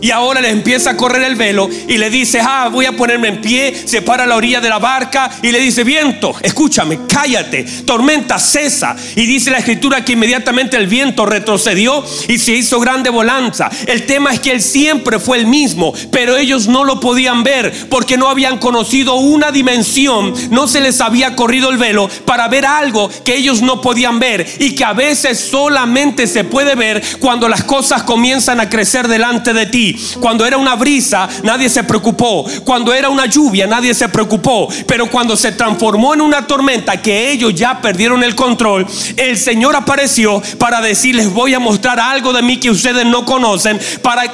Y 0.00 0.10
ahora 0.10 0.40
le 0.40 0.50
empieza 0.50 0.90
a 0.90 0.96
correr 0.96 1.22
el 1.22 1.36
velo 1.36 1.68
y 1.88 1.98
le 1.98 2.10
dice, 2.10 2.40
ah, 2.40 2.68
voy 2.70 2.86
a 2.86 2.92
ponerme 2.92 3.28
en 3.28 3.40
pie, 3.40 3.74
se 3.84 4.02
para 4.02 4.24
a 4.24 4.26
la 4.26 4.36
orilla 4.36 4.60
de 4.60 4.68
la 4.68 4.78
barca 4.78 5.30
y 5.42 5.50
le 5.50 5.58
dice, 5.58 5.84
viento, 5.84 6.34
escúchame, 6.42 7.00
cállate, 7.08 7.64
tormenta 7.84 8.38
cesa. 8.38 8.96
Y 9.16 9.26
dice 9.26 9.50
la 9.50 9.58
escritura 9.58 10.04
que 10.04 10.12
inmediatamente 10.12 10.76
el 10.76 10.86
viento 10.86 11.26
retrocedió 11.26 12.04
y 12.28 12.38
se 12.38 12.52
hizo 12.52 12.80
grande 12.80 13.10
volanza. 13.10 13.70
El 13.86 14.06
tema 14.06 14.32
es 14.32 14.40
que 14.40 14.52
él 14.52 14.62
siempre 14.62 15.18
fue 15.18 15.38
el 15.38 15.46
mismo, 15.46 15.92
pero 16.10 16.36
ellos 16.36 16.68
no 16.68 16.84
lo 16.84 17.00
podían 17.00 17.42
ver 17.42 17.72
porque 17.88 18.16
no 18.16 18.28
habían 18.28 18.58
conocido 18.58 19.14
una 19.16 19.50
dimensión, 19.50 20.34
no 20.50 20.68
se 20.68 20.80
les 20.80 21.00
había 21.00 21.36
corrido 21.36 21.70
el 21.70 21.78
velo 21.78 22.08
para 22.24 22.48
ver 22.48 22.66
algo 22.66 23.10
que 23.24 23.36
ellos 23.36 23.62
no 23.62 23.80
podían 23.80 24.18
ver 24.18 24.46
y 24.58 24.74
que 24.74 24.84
a 24.84 24.92
veces 24.92 25.40
solamente 25.40 26.26
se 26.26 26.44
puede 26.44 26.74
ver 26.74 27.02
cuando 27.20 27.48
las 27.48 27.64
cosas 27.64 28.02
comienzan 28.02 28.60
a 28.60 28.68
crecer 28.68 29.08
delante 29.08 29.52
de 29.52 29.66
ti. 29.66 29.89
Cuando 30.20 30.44
era 30.44 30.56
una 30.56 30.74
brisa, 30.74 31.28
nadie 31.42 31.68
se 31.68 31.84
preocupó. 31.84 32.44
Cuando 32.64 32.92
era 32.92 33.08
una 33.08 33.26
lluvia, 33.26 33.66
nadie 33.66 33.94
se 33.94 34.08
preocupó. 34.08 34.68
Pero 34.86 35.10
cuando 35.10 35.36
se 35.36 35.52
transformó 35.52 36.14
en 36.14 36.20
una 36.20 36.46
tormenta, 36.46 37.00
que 37.00 37.30
ellos 37.30 37.54
ya 37.54 37.80
perdieron 37.80 38.22
el 38.22 38.34
control, 38.34 38.86
el 39.16 39.38
Señor 39.38 39.76
apareció 39.76 40.42
para 40.58 40.80
decirles, 40.80 41.32
voy 41.32 41.54
a 41.54 41.58
mostrar 41.58 41.98
algo 42.00 42.32
de 42.32 42.42
mí 42.42 42.58
que 42.58 42.70
ustedes 42.70 43.06
no 43.06 43.24
conocen. 43.24 43.78
Para... 44.02 44.24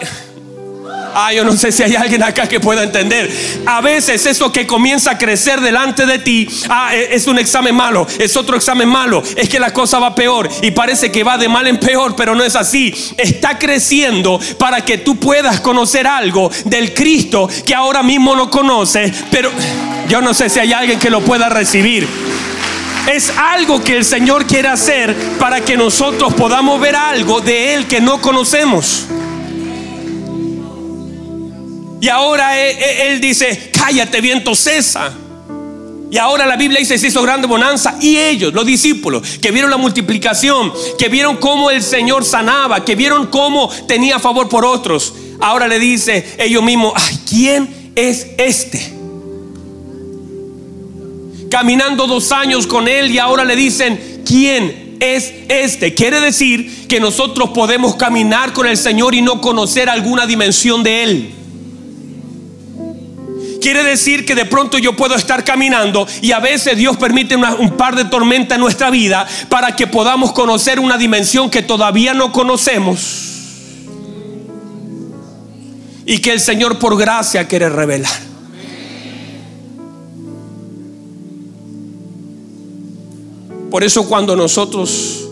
Ah, 1.19 1.33
yo 1.33 1.45
no 1.45 1.57
sé 1.57 1.73
si 1.73 1.83
hay 1.83 1.97
alguien 1.97 2.23
acá 2.23 2.47
que 2.47 2.61
pueda 2.61 2.83
entender. 2.83 3.31
A 3.65 3.81
veces 3.81 4.27
eso 4.27 4.53
que 4.53 4.67
comienza 4.67 5.13
a 5.13 5.19
crecer 5.19 5.63
delante 5.63 6.05
de 6.05 6.19
ti, 6.19 6.47
ah, 6.69 6.95
e, 6.95 7.15
es 7.15 7.27
un 7.27 7.39
examen 7.39 7.75
malo, 7.75 8.07
es 8.19 8.37
otro 8.37 8.55
examen 8.55 8.87
malo, 8.87 9.23
es 9.35 9.49
que 9.49 9.59
la 9.59 9.73
cosa 9.73 9.99
va 9.99 10.15
peor 10.15 10.47
y 10.61 10.73
parece 10.73 11.11
que 11.11 11.25
va 11.25 11.39
de 11.39 11.49
mal 11.49 11.67
en 11.69 11.79
peor, 11.79 12.15
pero 12.15 12.35
no 12.35 12.45
es 12.45 12.55
así. 12.55 12.95
Está 13.17 13.59
creciendo 13.59 14.39
para 14.59 14.85
que 14.85 14.99
tú 14.99 15.17
puedas 15.17 15.61
conocer 15.61 16.07
algo 16.07 16.51
del 16.67 16.93
Cristo 16.93 17.49
que 17.65 17.75
ahora 17.75 18.03
mismo 18.03 18.37
no 18.37 18.51
conoces, 18.51 19.11
pero 19.31 19.51
yo 20.09 20.21
no 20.21 20.35
sé 20.35 20.51
si 20.51 20.59
hay 20.59 20.75
alguien 20.75 20.99
que 20.99 21.09
lo 21.09 21.23
pueda 21.23 21.49
recibir. 21.49 22.07
Es 23.11 23.33
algo 23.39 23.83
que 23.83 23.97
el 23.97 24.05
Señor 24.05 24.47
quiere 24.47 24.69
hacer 24.69 25.17
para 25.39 25.63
que 25.63 25.79
nosotros 25.79 26.35
podamos 26.35 26.79
ver 26.79 26.95
algo 26.95 27.41
de 27.41 27.73
Él 27.75 27.87
que 27.87 28.03
no 28.03 28.21
conocemos. 28.21 29.07
Y 32.01 32.09
ahora 32.09 32.59
él, 32.61 33.21
dice, 33.21 33.71
cállate 33.73 34.21
viento, 34.21 34.55
cesa. 34.55 35.13
Y 36.11 36.19
ahora 36.19 36.47
la 36.47 36.57
Biblia 36.57 36.79
dice, 36.79 36.99
se 36.99 37.09
hizo 37.09 37.23
grande 37.23 37.47
bonanza. 37.47 37.97
Y 38.01 38.17
ellos, 38.17 38.53
los 38.53 38.67
discípulos, 38.67 39.39
que 39.41 39.51
vieron 39.51 39.71
la 39.71 39.77
multiplicación, 39.77 40.73
que 40.99 41.09
vieron 41.09 41.37
cómo 41.37 41.71
el 41.71 41.83
Señor 41.83 42.25
sanaba, 42.25 42.85
que 42.85 42.95
vieron 42.95 43.27
cómo 43.27 43.71
tenía 43.89 44.19
favor 44.19 44.49
por 44.49 44.65
otros. 44.65 45.15
Ahora 45.41 45.69
le 45.69 45.79
dice 45.79 46.37
ellos 46.39 46.63
mismos, 46.63 46.93
ay, 46.97 47.19
¿quién 47.29 47.93
es 47.95 48.27
este? 48.39 48.93
Caminando 51.51 52.07
dos 52.07 52.33
años 52.33 52.67
con 52.67 52.89
él 52.89 53.11
y 53.11 53.19
ahora 53.19 53.45
le 53.45 53.57
dicen, 53.57 54.23
¿quién 54.27 54.97
es 55.01 55.33
este? 55.49 55.95
Quiere 55.95 56.21
decir 56.21 56.87
que 56.89 57.01
nosotros 57.01 57.51
podemos 57.51 57.97
caminar 57.97 58.53
con 58.53 58.67
el 58.67 58.77
Señor 58.77 59.15
y 59.15 59.23
no 59.23 59.41
conocer 59.41 59.89
alguna 59.89 60.27
dimensión 60.27 60.83
de 60.83 61.03
él. 61.03 61.36
Quiere 63.67 63.83
decir 63.83 64.25
que 64.25 64.37
de 64.37 64.45
pronto 64.45 64.79
yo 64.79 64.95
puedo 64.95 65.17
estar 65.17 65.43
caminando 65.43 66.07
y 66.23 66.31
a 66.31 66.39
veces 66.39 66.77
Dios 66.77 66.97
permite 66.99 67.35
un 67.35 67.77
par 67.77 67.97
de 67.97 68.05
tormentas 68.05 68.55
en 68.55 68.61
nuestra 68.61 68.91
vida 68.91 69.27
para 69.49 69.75
que 69.75 69.89
podamos 69.89 70.31
conocer 70.31 70.79
una 70.79 70.97
dimensión 70.97 71.51
que 71.51 71.63
todavía 71.63 72.15
no 72.15 72.31
conocemos 72.31 73.33
y 76.05 76.19
que 76.19 76.31
el 76.31 76.39
Señor 76.39 76.79
por 76.79 76.97
gracia 76.97 77.49
quiere 77.49 77.69
revelar. 77.69 78.13
Por 83.69 83.83
eso 83.83 84.07
cuando 84.07 84.37
nosotros, 84.37 85.29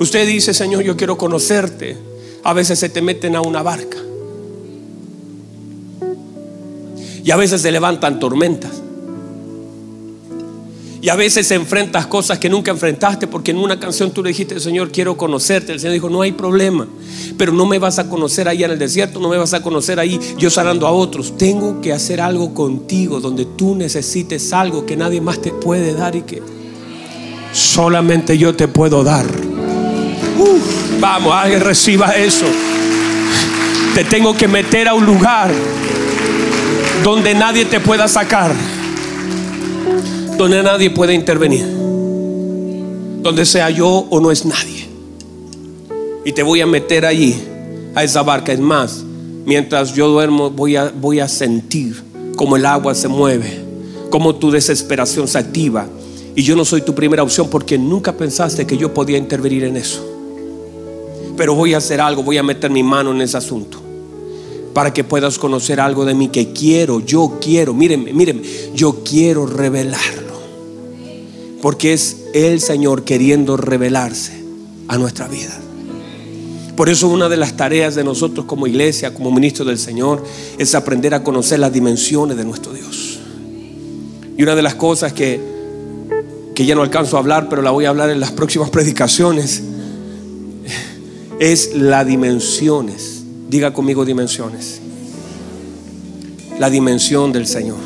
usted 0.00 0.26
dice, 0.26 0.54
Señor, 0.54 0.84
yo 0.84 0.96
quiero 0.96 1.18
conocerte, 1.18 1.98
a 2.44 2.54
veces 2.54 2.78
se 2.78 2.88
te 2.88 3.02
meten 3.02 3.36
a 3.36 3.42
una 3.42 3.60
barca. 3.62 3.98
Y 7.24 7.30
a 7.30 7.36
veces 7.36 7.62
se 7.62 7.72
levantan 7.72 8.20
tormentas. 8.20 8.82
Y 11.00 11.10
a 11.10 11.16
veces 11.16 11.50
enfrentas 11.50 12.06
cosas 12.06 12.38
que 12.38 12.48
nunca 12.48 12.70
enfrentaste 12.70 13.26
porque 13.26 13.50
en 13.50 13.58
una 13.58 13.78
canción 13.78 14.10
tú 14.10 14.22
le 14.22 14.28
dijiste, 14.28 14.58
Señor, 14.58 14.90
quiero 14.90 15.18
conocerte. 15.18 15.72
El 15.72 15.80
Señor 15.80 15.92
dijo, 15.92 16.08
no 16.08 16.22
hay 16.22 16.32
problema, 16.32 16.86
pero 17.36 17.52
no 17.52 17.66
me 17.66 17.78
vas 17.78 17.98
a 17.98 18.08
conocer 18.08 18.48
ahí 18.48 18.64
en 18.64 18.70
el 18.70 18.78
desierto, 18.78 19.20
no 19.20 19.28
me 19.28 19.36
vas 19.36 19.52
a 19.52 19.60
conocer 19.60 20.00
ahí 20.00 20.18
yo 20.38 20.48
sanando 20.48 20.86
a 20.86 20.92
otros. 20.92 21.36
Tengo 21.36 21.82
que 21.82 21.92
hacer 21.92 22.22
algo 22.22 22.54
contigo 22.54 23.20
donde 23.20 23.44
tú 23.44 23.74
necesites 23.74 24.50
algo 24.54 24.86
que 24.86 24.96
nadie 24.96 25.20
más 25.20 25.42
te 25.42 25.50
puede 25.50 25.92
dar 25.92 26.16
y 26.16 26.22
que 26.22 26.42
solamente 27.52 28.38
yo 28.38 28.54
te 28.54 28.66
puedo 28.66 29.04
dar. 29.04 29.26
vamos, 31.00 31.34
alguien 31.34 31.60
reciba 31.60 32.16
eso. 32.16 32.46
Te 33.94 34.04
tengo 34.04 34.34
que 34.34 34.48
meter 34.48 34.88
a 34.88 34.94
un 34.94 35.04
lugar 35.04 35.52
donde 37.04 37.34
nadie 37.34 37.66
te 37.66 37.80
pueda 37.80 38.08
sacar, 38.08 38.50
donde 40.38 40.62
nadie 40.62 40.88
pueda 40.88 41.12
intervenir, 41.12 41.66
donde 43.20 43.44
sea 43.44 43.68
yo 43.68 44.06
o 44.08 44.20
no 44.20 44.30
es 44.30 44.46
nadie. 44.46 44.88
Y 46.24 46.32
te 46.32 46.42
voy 46.42 46.62
a 46.62 46.66
meter 46.66 47.04
allí, 47.04 47.36
a 47.94 48.02
esa 48.02 48.22
barca. 48.22 48.54
Es 48.54 48.58
más, 48.58 49.04
mientras 49.44 49.94
yo 49.94 50.08
duermo 50.08 50.48
voy 50.48 50.76
a, 50.76 50.90
voy 50.98 51.20
a 51.20 51.28
sentir 51.28 52.02
como 52.36 52.56
el 52.56 52.64
agua 52.64 52.94
se 52.94 53.08
mueve, 53.08 53.60
como 54.08 54.36
tu 54.36 54.50
desesperación 54.50 55.28
se 55.28 55.36
activa. 55.36 55.86
Y 56.34 56.42
yo 56.42 56.56
no 56.56 56.64
soy 56.64 56.80
tu 56.80 56.94
primera 56.94 57.22
opción 57.22 57.50
porque 57.50 57.76
nunca 57.76 58.14
pensaste 58.14 58.66
que 58.66 58.78
yo 58.78 58.94
podía 58.94 59.18
intervenir 59.18 59.64
en 59.64 59.76
eso. 59.76 60.02
Pero 61.36 61.54
voy 61.54 61.74
a 61.74 61.78
hacer 61.78 62.00
algo, 62.00 62.22
voy 62.22 62.38
a 62.38 62.42
meter 62.42 62.70
mi 62.70 62.82
mano 62.82 63.10
en 63.10 63.20
ese 63.20 63.36
asunto 63.36 63.83
para 64.74 64.92
que 64.92 65.04
puedas 65.04 65.38
conocer 65.38 65.80
algo 65.80 66.04
de 66.04 66.14
mí 66.14 66.28
que 66.28 66.52
quiero, 66.52 67.00
yo 67.00 67.38
quiero, 67.40 67.72
mírenme, 67.72 68.12
mírenme, 68.12 68.42
yo 68.74 69.04
quiero 69.04 69.46
revelarlo. 69.46 70.34
Porque 71.62 71.94
es 71.94 72.24
el 72.34 72.60
Señor 72.60 73.04
queriendo 73.04 73.56
revelarse 73.56 74.44
a 74.88 74.98
nuestra 74.98 75.28
vida. 75.28 75.56
Por 76.76 76.88
eso 76.88 77.06
una 77.08 77.28
de 77.28 77.36
las 77.36 77.56
tareas 77.56 77.94
de 77.94 78.02
nosotros 78.02 78.46
como 78.46 78.66
iglesia, 78.66 79.14
como 79.14 79.30
ministro 79.30 79.64
del 79.64 79.78
Señor, 79.78 80.24
es 80.58 80.74
aprender 80.74 81.14
a 81.14 81.22
conocer 81.22 81.60
las 81.60 81.72
dimensiones 81.72 82.36
de 82.36 82.44
nuestro 82.44 82.72
Dios. 82.72 83.20
Y 84.36 84.42
una 84.42 84.56
de 84.56 84.62
las 84.62 84.74
cosas 84.74 85.12
que, 85.12 85.40
que 86.56 86.66
ya 86.66 86.74
no 86.74 86.82
alcanzo 86.82 87.16
a 87.16 87.20
hablar, 87.20 87.48
pero 87.48 87.62
la 87.62 87.70
voy 87.70 87.84
a 87.84 87.90
hablar 87.90 88.10
en 88.10 88.18
las 88.18 88.32
próximas 88.32 88.70
predicaciones, 88.70 89.62
es 91.38 91.76
las 91.76 92.04
dimensiones 92.06 93.13
Diga 93.48 93.72
conmigo 93.72 94.04
dimensiones. 94.04 94.80
la 96.58 96.70
dimensión 96.70 97.32
del 97.32 97.46
Señor. 97.46 97.78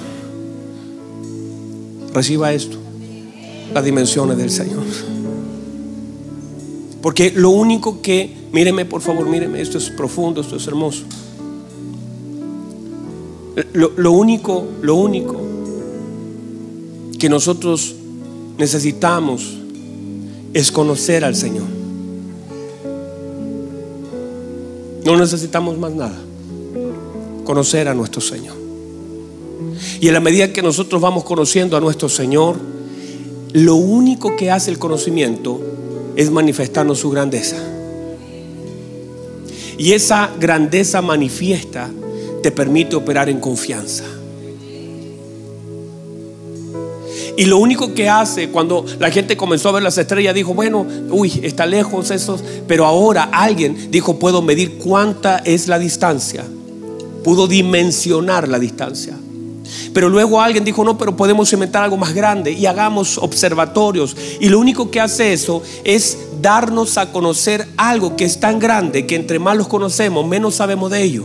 Reciba 2.13 2.53
esto, 2.53 2.77
las 3.73 3.85
dimensiones 3.85 4.37
del 4.37 4.51
Señor. 4.51 4.83
Porque 7.01 7.33
lo 7.35 7.51
único 7.51 8.03
que, 8.03 8.37
míreme 8.53 8.85
por 8.85 9.01
favor, 9.01 9.29
míreme, 9.29 9.61
esto 9.61 9.79
es 9.79 9.89
profundo, 9.91 10.41
esto 10.41 10.57
es 10.57 10.67
hermoso. 10.67 11.05
Lo, 13.73 13.93
lo 13.97 14.13
único, 14.13 14.67
lo 14.83 14.97
único 14.97 15.41
que 17.19 17.29
nosotros 17.29 17.95
necesitamos 18.57 19.57
es 20.55 20.71
conocer 20.71 21.25
al 21.25 21.35
Señor. 21.35 21.78
No 25.05 25.17
necesitamos 25.17 25.79
más 25.79 25.93
nada. 25.93 26.19
Conocer 27.45 27.89
a 27.89 27.95
nuestro 27.95 28.21
Señor. 28.21 28.57
Y 30.01 30.09
en 30.09 30.15
la 30.15 30.21
medida 30.21 30.53
que 30.53 30.63
nosotros 30.63 31.01
vamos 31.01 31.25
conociendo 31.25 31.77
a 31.77 31.81
nuestro 31.81 32.09
Señor, 32.09 32.57
lo 33.53 33.77
único 33.77 34.37
que 34.37 34.51
hace 34.51 34.71
el 34.71 34.79
conocimiento 34.79 35.61
es 36.17 36.31
manifestarnos 36.31 36.99
su 36.99 37.11
grandeza. 37.11 37.57
Y 39.79 39.93
esa 39.93 40.31
grandeza 40.39 41.01
manifiesta 41.01 41.89
te 42.43 42.51
permite 42.51 42.97
operar 42.97 43.29
en 43.29 43.41
confianza. 43.41 44.05
Y 47.39 47.45
lo 47.45 47.59
único 47.59 47.95
que 47.95 48.09
hace 48.09 48.49
cuando 48.49 48.85
la 48.99 49.13
gente 49.13 49.37
comenzó 49.37 49.69
a 49.69 49.73
ver 49.73 49.85
las 49.85 49.97
estrellas, 49.97 50.35
dijo, 50.35 50.55
bueno, 50.55 50.85
uy, 51.09 51.39
está 51.45 51.67
lejos 51.67 52.11
esos, 52.11 52.43
pero 52.67 52.85
ahora 52.85 53.29
alguien 53.31 53.93
dijo, 53.93 54.19
puedo 54.19 54.43
medir 54.43 54.77
cuánta 54.79 55.39
es 55.45 55.69
la 55.69 55.79
distancia. 55.79 56.45
Pudo 57.23 57.47
dimensionar 57.47 58.49
la 58.49 58.59
distancia. 58.59 59.17
Pero 59.95 60.09
luego 60.09 60.41
alguien 60.41 60.65
dijo, 60.65 60.83
no, 60.83 60.99
pero 60.99 61.17
podemos 61.17 61.53
inventar 61.53 61.85
algo 61.85 61.97
más 61.97 62.13
grande 62.13 62.51
y 62.51 62.67
hagamos 62.67 63.19
observatorios. 63.19 64.17
Y 64.41 64.49
lo 64.49 64.59
único 64.59 64.91
que 64.91 65.01
hace 65.01 65.33
eso 65.33 65.63
es 65.85 66.19
darnos 66.43 66.99
a 66.99 67.13
conocer 67.13 67.69
algo 67.77 68.17
que 68.17 68.25
es 68.25 68.41
tan 68.41 68.59
grande 68.59 69.07
que 69.07 69.15
entre 69.15 69.39
más 69.39 69.57
los 69.57 69.69
conocemos, 69.69 70.27
menos 70.27 70.57
sabemos 70.57 70.91
de 70.91 71.05
ello. 71.05 71.25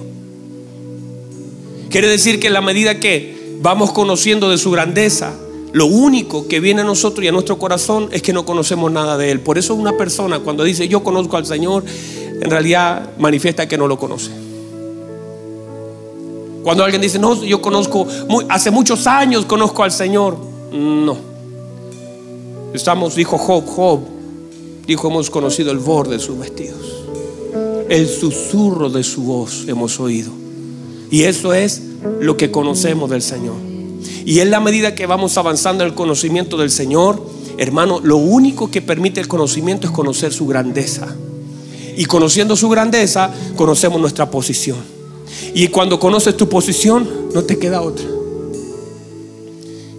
Quiere 1.89 2.07
decir 2.07 2.39
que 2.39 2.45
en 2.45 2.53
la 2.53 2.61
medida 2.61 2.99
que 2.99 3.57
vamos 3.61 3.91
conociendo 3.93 4.51
de 4.51 4.59
su 4.59 4.69
grandeza, 4.69 5.33
lo 5.73 5.87
único 5.87 6.47
que 6.47 6.59
viene 6.59 6.81
a 6.81 6.83
nosotros 6.83 7.25
y 7.25 7.27
a 7.27 7.31
nuestro 7.31 7.57
corazón 7.57 8.07
es 8.11 8.21
que 8.21 8.31
no 8.31 8.45
conocemos 8.45 8.91
nada 8.91 9.17
de 9.17 9.31
Él. 9.31 9.39
Por 9.39 9.57
eso 9.57 9.73
una 9.73 9.97
persona 9.97 10.39
cuando 10.39 10.63
dice 10.63 10.87
yo 10.87 11.03
conozco 11.03 11.35
al 11.35 11.47
Señor, 11.47 11.83
en 12.39 12.49
realidad 12.49 13.09
manifiesta 13.17 13.67
que 13.67 13.75
no 13.75 13.87
lo 13.87 13.97
conoce. 13.97 14.29
Cuando 16.63 16.83
alguien 16.83 17.01
dice, 17.01 17.17
no, 17.17 17.43
yo 17.43 17.59
conozco, 17.59 18.07
hace 18.49 18.69
muchos 18.69 19.07
años 19.07 19.45
conozco 19.45 19.83
al 19.83 19.91
Señor. 19.91 20.37
No. 20.71 21.17
Estamos, 22.73 23.15
dijo 23.15 23.39
Job, 23.39 23.65
Job, 23.65 23.99
dijo, 24.85 25.07
hemos 25.07 25.31
conocido 25.31 25.71
el 25.71 25.79
borde 25.79 26.17
de 26.17 26.19
sus 26.19 26.37
vestidos. 26.37 27.03
El 27.89 28.07
susurro 28.07 28.91
de 28.91 29.03
su 29.03 29.23
voz 29.23 29.65
hemos 29.67 29.99
oído. 29.99 30.31
Y 31.09 31.23
eso 31.23 31.53
es 31.53 31.81
lo 32.19 32.37
que 32.37 32.51
conocemos 32.51 33.09
del 33.09 33.23
Señor. 33.23 33.72
Y 34.25 34.39
en 34.39 34.51
la 34.51 34.59
medida 34.59 34.95
que 34.95 35.05
vamos 35.05 35.37
avanzando 35.37 35.83
en 35.83 35.89
el 35.89 35.95
conocimiento 35.95 36.57
del 36.57 36.71
Señor, 36.71 37.21
hermano, 37.57 37.99
lo 38.01 38.17
único 38.17 38.71
que 38.71 38.81
permite 38.81 39.19
el 39.19 39.27
conocimiento 39.27 39.87
es 39.87 39.93
conocer 39.93 40.33
su 40.33 40.47
grandeza. 40.47 41.15
Y 41.95 42.05
conociendo 42.05 42.55
su 42.55 42.69
grandeza, 42.69 43.31
conocemos 43.55 43.99
nuestra 43.99 44.29
posición. 44.31 44.79
Y 45.53 45.67
cuando 45.67 45.99
conoces 45.99 46.35
tu 46.37 46.49
posición, 46.49 47.07
no 47.33 47.43
te 47.43 47.59
queda 47.59 47.81
otra 47.81 48.05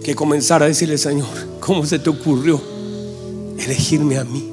que 0.05 0.13
comenzar 0.13 0.61
a 0.61 0.67
decirle, 0.67 0.99
Señor, 0.99 1.27
¿cómo 1.59 1.83
se 1.83 1.97
te 1.97 2.11
ocurrió 2.11 2.61
elegirme 3.57 4.19
a 4.19 4.23
mí? 4.23 4.51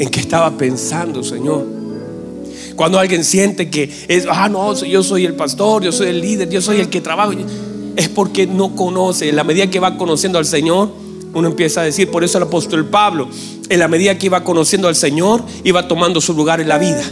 ¿En 0.00 0.08
qué 0.08 0.18
estaba 0.18 0.50
pensando, 0.58 1.22
Señor? 1.22 1.77
Cuando 2.78 3.00
alguien 3.00 3.24
siente 3.24 3.70
que 3.70 3.90
es, 4.06 4.24
ah, 4.30 4.48
no, 4.48 4.72
yo 4.84 5.02
soy 5.02 5.24
el 5.24 5.34
pastor, 5.34 5.82
yo 5.82 5.90
soy 5.90 6.10
el 6.10 6.20
líder, 6.20 6.48
yo 6.48 6.62
soy 6.62 6.78
el 6.78 6.88
que 6.88 7.00
trabaja, 7.00 7.32
es 7.96 8.08
porque 8.08 8.46
no 8.46 8.76
conoce. 8.76 9.28
En 9.28 9.34
la 9.34 9.42
medida 9.42 9.68
que 9.68 9.80
va 9.80 9.98
conociendo 9.98 10.38
al 10.38 10.44
Señor, 10.44 10.88
uno 11.34 11.48
empieza 11.48 11.80
a 11.80 11.84
decir, 11.84 12.08
por 12.08 12.22
eso 12.22 12.38
el 12.38 12.44
apóstol 12.44 12.86
Pablo, 12.86 13.28
en 13.68 13.80
la 13.80 13.88
medida 13.88 14.16
que 14.16 14.26
iba 14.26 14.44
conociendo 14.44 14.86
al 14.86 14.94
Señor, 14.94 15.42
iba 15.64 15.88
tomando 15.88 16.20
su 16.20 16.34
lugar 16.34 16.60
en 16.60 16.68
la 16.68 16.78
vida. 16.78 17.02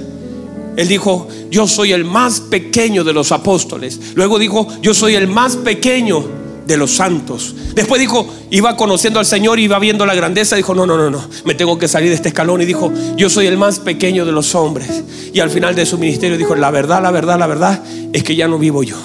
Él 0.76 0.86
dijo, 0.86 1.26
yo 1.50 1.66
soy 1.66 1.90
el 1.90 2.04
más 2.04 2.38
pequeño 2.42 3.02
de 3.02 3.12
los 3.12 3.32
apóstoles. 3.32 4.14
Luego 4.14 4.38
dijo, 4.38 4.68
yo 4.82 4.94
soy 4.94 5.16
el 5.16 5.26
más 5.26 5.56
pequeño 5.56 6.45
de 6.66 6.76
los 6.76 6.96
santos. 6.96 7.54
Después 7.74 8.00
dijo, 8.00 8.28
iba 8.50 8.76
conociendo 8.76 9.20
al 9.20 9.26
Señor, 9.26 9.58
iba 9.58 9.78
viendo 9.78 10.04
la 10.04 10.14
grandeza, 10.14 10.56
dijo, 10.56 10.74
no, 10.74 10.86
no, 10.86 10.96
no, 10.96 11.10
no, 11.10 11.24
me 11.44 11.54
tengo 11.54 11.78
que 11.78 11.88
salir 11.88 12.08
de 12.08 12.16
este 12.16 12.28
escalón 12.28 12.60
y 12.62 12.64
dijo, 12.64 12.92
yo 13.16 13.30
soy 13.30 13.46
el 13.46 13.56
más 13.56 13.78
pequeño 13.78 14.24
de 14.24 14.32
los 14.32 14.54
hombres. 14.54 15.04
Y 15.32 15.40
al 15.40 15.50
final 15.50 15.74
de 15.74 15.86
su 15.86 15.98
ministerio 15.98 16.36
dijo, 16.36 16.54
la 16.54 16.70
verdad, 16.70 17.02
la 17.02 17.10
verdad, 17.10 17.38
la 17.38 17.46
verdad 17.46 17.82
es 18.12 18.22
que 18.22 18.34
ya 18.34 18.48
no 18.48 18.58
vivo 18.58 18.82
yo. 18.82 18.96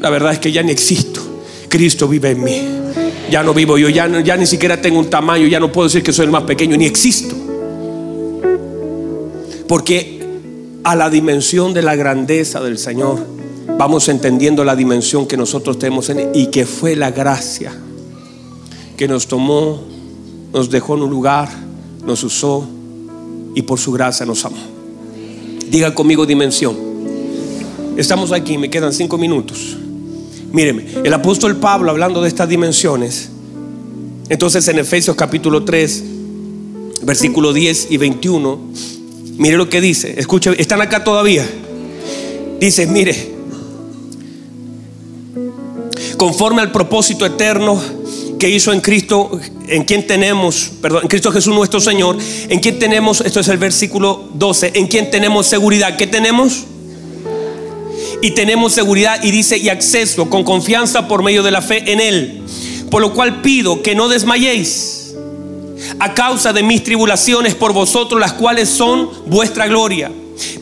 La 0.00 0.10
verdad 0.10 0.32
es 0.32 0.38
que 0.38 0.52
ya 0.52 0.62
ni 0.62 0.72
existo. 0.72 1.20
Cristo 1.68 2.06
vive 2.06 2.30
en 2.30 2.44
mí. 2.44 2.62
Ya 3.30 3.42
no 3.42 3.54
vivo 3.54 3.78
yo, 3.78 3.88
ya, 3.88 4.08
ya 4.20 4.36
ni 4.36 4.46
siquiera 4.46 4.80
tengo 4.82 4.98
un 4.98 5.08
tamaño, 5.08 5.46
ya 5.46 5.58
no 5.58 5.72
puedo 5.72 5.88
decir 5.88 6.02
que 6.02 6.12
soy 6.12 6.26
el 6.26 6.30
más 6.30 6.42
pequeño, 6.42 6.76
ni 6.76 6.84
existo. 6.84 7.34
Porque 9.66 10.20
a 10.84 10.96
la 10.96 11.08
dimensión 11.08 11.72
de 11.72 11.80
la 11.80 11.96
grandeza 11.96 12.60
del 12.60 12.76
Señor, 12.76 13.24
vamos 13.78 14.08
entendiendo 14.08 14.64
la 14.64 14.76
dimensión 14.76 15.26
que 15.26 15.36
nosotros 15.36 15.78
tenemos 15.78 16.08
en 16.10 16.30
y 16.34 16.46
que 16.46 16.66
fue 16.66 16.96
la 16.96 17.10
gracia 17.10 17.72
que 18.96 19.08
nos 19.08 19.26
tomó, 19.26 19.82
nos 20.52 20.70
dejó 20.70 20.94
en 20.96 21.02
un 21.02 21.10
lugar, 21.10 21.48
nos 22.04 22.22
usó 22.22 22.66
y 23.54 23.62
por 23.62 23.78
su 23.78 23.92
gracia 23.92 24.26
nos 24.26 24.44
amó. 24.44 24.58
Diga 25.68 25.94
conmigo 25.94 26.26
dimensión. 26.26 26.76
Estamos 27.96 28.32
aquí, 28.32 28.58
me 28.58 28.70
quedan 28.70 28.92
cinco 28.92 29.18
minutos. 29.18 29.76
Míreme, 30.52 30.86
el 31.02 31.12
apóstol 31.14 31.56
Pablo 31.56 31.90
hablando 31.90 32.22
de 32.22 32.28
estas 32.28 32.48
dimensiones, 32.48 33.30
entonces 34.28 34.68
en 34.68 34.78
Efesios 34.78 35.16
capítulo 35.16 35.64
3, 35.64 36.04
versículo 37.02 37.52
10 37.52 37.88
y 37.90 37.96
21, 37.96 38.60
mire 39.38 39.56
lo 39.56 39.68
que 39.68 39.80
dice, 39.80 40.14
escuche, 40.18 40.54
están 40.60 40.80
acá 40.82 41.04
todavía. 41.04 41.46
Dice, 42.60 42.86
mire, 42.86 43.31
conforme 46.22 46.62
al 46.62 46.70
propósito 46.70 47.26
eterno 47.26 47.82
que 48.38 48.48
hizo 48.48 48.72
en 48.72 48.80
Cristo, 48.80 49.40
en 49.66 49.82
quien 49.82 50.06
tenemos, 50.06 50.70
perdón, 50.80 51.02
en 51.02 51.08
Cristo 51.08 51.32
Jesús 51.32 51.52
nuestro 51.52 51.80
Señor, 51.80 52.16
en 52.48 52.60
quien 52.60 52.78
tenemos, 52.78 53.20
esto 53.22 53.40
es 53.40 53.48
el 53.48 53.58
versículo 53.58 54.28
12, 54.34 54.70
en 54.76 54.86
quien 54.86 55.10
tenemos 55.10 55.48
seguridad. 55.48 55.96
¿Qué 55.96 56.06
tenemos? 56.06 56.62
Y 58.22 58.30
tenemos 58.30 58.72
seguridad 58.72 59.20
y 59.24 59.32
dice, 59.32 59.58
y 59.58 59.68
acceso 59.68 60.30
con 60.30 60.44
confianza 60.44 61.08
por 61.08 61.24
medio 61.24 61.42
de 61.42 61.50
la 61.50 61.60
fe 61.60 61.90
en 61.90 61.98
Él. 61.98 62.44
Por 62.88 63.02
lo 63.02 63.14
cual 63.14 63.42
pido 63.42 63.82
que 63.82 63.96
no 63.96 64.08
desmayéis 64.08 65.16
a 65.98 66.14
causa 66.14 66.52
de 66.52 66.62
mis 66.62 66.84
tribulaciones 66.84 67.56
por 67.56 67.72
vosotros, 67.72 68.20
las 68.20 68.34
cuales 68.34 68.68
son 68.68 69.10
vuestra 69.26 69.66
gloria. 69.66 70.12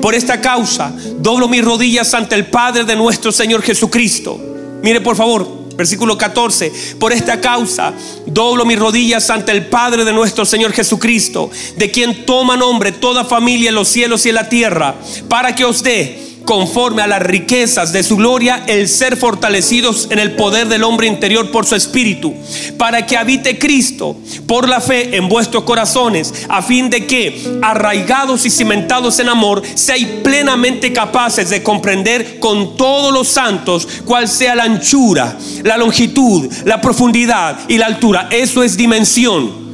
Por 0.00 0.14
esta 0.14 0.40
causa 0.40 0.96
doblo 1.18 1.48
mis 1.48 1.62
rodillas 1.62 2.14
ante 2.14 2.34
el 2.34 2.46
Padre 2.46 2.84
de 2.84 2.96
nuestro 2.96 3.30
Señor 3.30 3.60
Jesucristo 3.60 4.46
Mire 4.82 5.00
por 5.00 5.16
favor, 5.16 5.46
versículo 5.76 6.16
14. 6.16 6.72
Por 6.98 7.12
esta 7.12 7.40
causa 7.40 7.92
doblo 8.26 8.64
mis 8.64 8.78
rodillas 8.78 9.30
ante 9.30 9.52
el 9.52 9.66
Padre 9.66 10.04
de 10.04 10.12
nuestro 10.12 10.44
Señor 10.44 10.72
Jesucristo, 10.72 11.50
de 11.76 11.90
quien 11.90 12.24
toma 12.26 12.56
nombre 12.56 12.92
toda 12.92 13.24
familia 13.24 13.70
en 13.70 13.74
los 13.74 13.88
cielos 13.88 14.24
y 14.26 14.30
en 14.30 14.34
la 14.36 14.48
tierra, 14.48 14.94
para 15.28 15.54
que 15.54 15.64
os 15.64 15.82
dé 15.82 16.29
conforme 16.44 17.02
a 17.02 17.06
las 17.06 17.22
riquezas 17.22 17.92
de 17.92 18.02
su 18.02 18.16
gloria, 18.16 18.64
el 18.66 18.88
ser 18.88 19.16
fortalecidos 19.16 20.08
en 20.10 20.18
el 20.18 20.32
poder 20.32 20.68
del 20.68 20.84
hombre 20.84 21.06
interior 21.06 21.50
por 21.50 21.66
su 21.66 21.74
espíritu, 21.74 22.34
para 22.76 23.06
que 23.06 23.16
habite 23.16 23.58
Cristo 23.58 24.16
por 24.46 24.68
la 24.68 24.80
fe 24.80 25.16
en 25.16 25.28
vuestros 25.28 25.64
corazones, 25.64 26.32
a 26.48 26.62
fin 26.62 26.90
de 26.90 27.06
que, 27.06 27.58
arraigados 27.62 28.46
y 28.46 28.50
cimentados 28.50 29.18
en 29.18 29.28
amor, 29.28 29.62
seáis 29.74 30.06
plenamente 30.22 30.92
capaces 30.92 31.50
de 31.50 31.62
comprender 31.62 32.38
con 32.38 32.76
todos 32.76 33.12
los 33.12 33.28
santos 33.28 33.86
cuál 34.04 34.28
sea 34.28 34.54
la 34.54 34.64
anchura, 34.64 35.36
la 35.62 35.76
longitud, 35.76 36.50
la 36.64 36.80
profundidad 36.80 37.58
y 37.68 37.78
la 37.78 37.86
altura. 37.86 38.28
Eso 38.30 38.62
es 38.62 38.76
dimensión. 38.76 39.70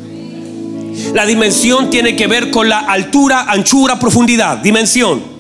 La 1.14 1.26
dimensión 1.26 1.90
tiene 1.90 2.16
que 2.16 2.26
ver 2.26 2.50
con 2.50 2.68
la 2.68 2.81
altura, 2.81 3.46
anchura, 3.48 3.98
profundidad. 3.98 4.59
Dimensión 4.59 5.36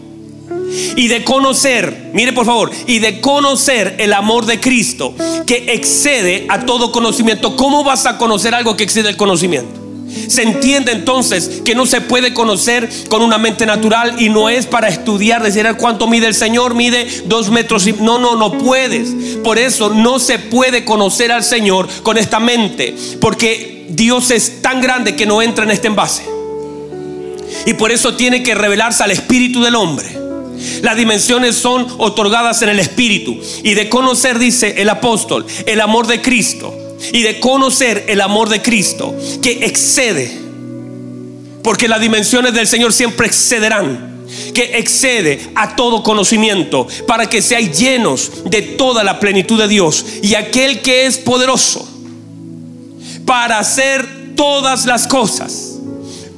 y 0.96 1.08
de 1.08 1.24
conocer, 1.24 2.10
mire 2.12 2.32
por 2.32 2.46
favor, 2.46 2.70
y 2.86 2.98
de 2.98 3.20
conocer 3.20 3.96
el 3.98 4.12
amor 4.12 4.46
de 4.46 4.60
Cristo 4.60 5.14
que 5.46 5.72
excede 5.74 6.46
a 6.48 6.66
todo 6.66 6.92
conocimiento. 6.92 7.56
¿Cómo 7.56 7.84
vas 7.84 8.06
a 8.06 8.18
conocer 8.18 8.54
algo 8.54 8.76
que 8.76 8.84
excede 8.84 9.08
el 9.08 9.16
conocimiento? 9.16 9.86
Se 10.28 10.42
entiende 10.42 10.92
entonces 10.92 11.62
que 11.64 11.74
no 11.74 11.86
se 11.86 12.00
puede 12.00 12.32
conocer 12.32 12.88
con 13.08 13.22
una 13.22 13.38
mente 13.38 13.66
natural 13.66 14.20
y 14.20 14.28
no 14.28 14.48
es 14.48 14.66
para 14.66 14.88
estudiar, 14.88 15.42
decir 15.42 15.66
cuánto 15.78 16.06
mide 16.06 16.26
el 16.26 16.34
Señor, 16.34 16.74
mide 16.74 17.06
dos 17.26 17.50
metros. 17.50 17.86
Y... 17.86 17.92
No, 17.92 18.18
no, 18.18 18.36
no 18.36 18.52
puedes. 18.52 19.36
Por 19.42 19.58
eso 19.58 19.90
no 19.90 20.18
se 20.18 20.38
puede 20.38 20.84
conocer 20.84 21.32
al 21.32 21.44
Señor 21.44 21.88
con 22.02 22.18
esta 22.18 22.40
mente, 22.40 22.94
porque 23.20 23.86
Dios 23.88 24.30
es 24.30 24.62
tan 24.62 24.80
grande 24.80 25.16
que 25.16 25.26
no 25.26 25.42
entra 25.42 25.64
en 25.64 25.70
este 25.70 25.88
envase. 25.88 26.24
Y 27.66 27.74
por 27.74 27.90
eso 27.90 28.14
tiene 28.14 28.42
que 28.42 28.54
revelarse 28.54 29.02
al 29.02 29.10
espíritu 29.10 29.62
del 29.62 29.74
hombre. 29.74 30.25
Las 30.82 30.96
dimensiones 30.96 31.56
son 31.56 31.86
otorgadas 31.98 32.62
en 32.62 32.68
el 32.68 32.78
espíritu. 32.78 33.36
Y 33.62 33.74
de 33.74 33.88
conocer, 33.88 34.38
dice 34.38 34.74
el 34.78 34.88
apóstol, 34.88 35.46
el 35.66 35.80
amor 35.80 36.06
de 36.06 36.20
Cristo. 36.20 36.74
Y 37.12 37.22
de 37.22 37.40
conocer 37.40 38.04
el 38.08 38.20
amor 38.20 38.48
de 38.48 38.62
Cristo 38.62 39.14
que 39.42 39.66
excede, 39.66 40.40
porque 41.62 41.88
las 41.88 42.00
dimensiones 42.00 42.54
del 42.54 42.66
Señor 42.66 42.92
siempre 42.92 43.26
excederán, 43.26 44.24
que 44.54 44.78
excede 44.78 45.50
a 45.54 45.76
todo 45.76 46.02
conocimiento, 46.02 46.86
para 47.06 47.28
que 47.28 47.42
seáis 47.42 47.78
llenos 47.78 48.44
de 48.44 48.62
toda 48.62 49.04
la 49.04 49.20
plenitud 49.20 49.58
de 49.58 49.68
Dios 49.68 50.04
y 50.22 50.34
aquel 50.34 50.80
que 50.80 51.06
es 51.06 51.18
poderoso 51.18 51.86
para 53.26 53.58
hacer 53.58 54.34
todas 54.36 54.86
las 54.86 55.06
cosas 55.06 55.75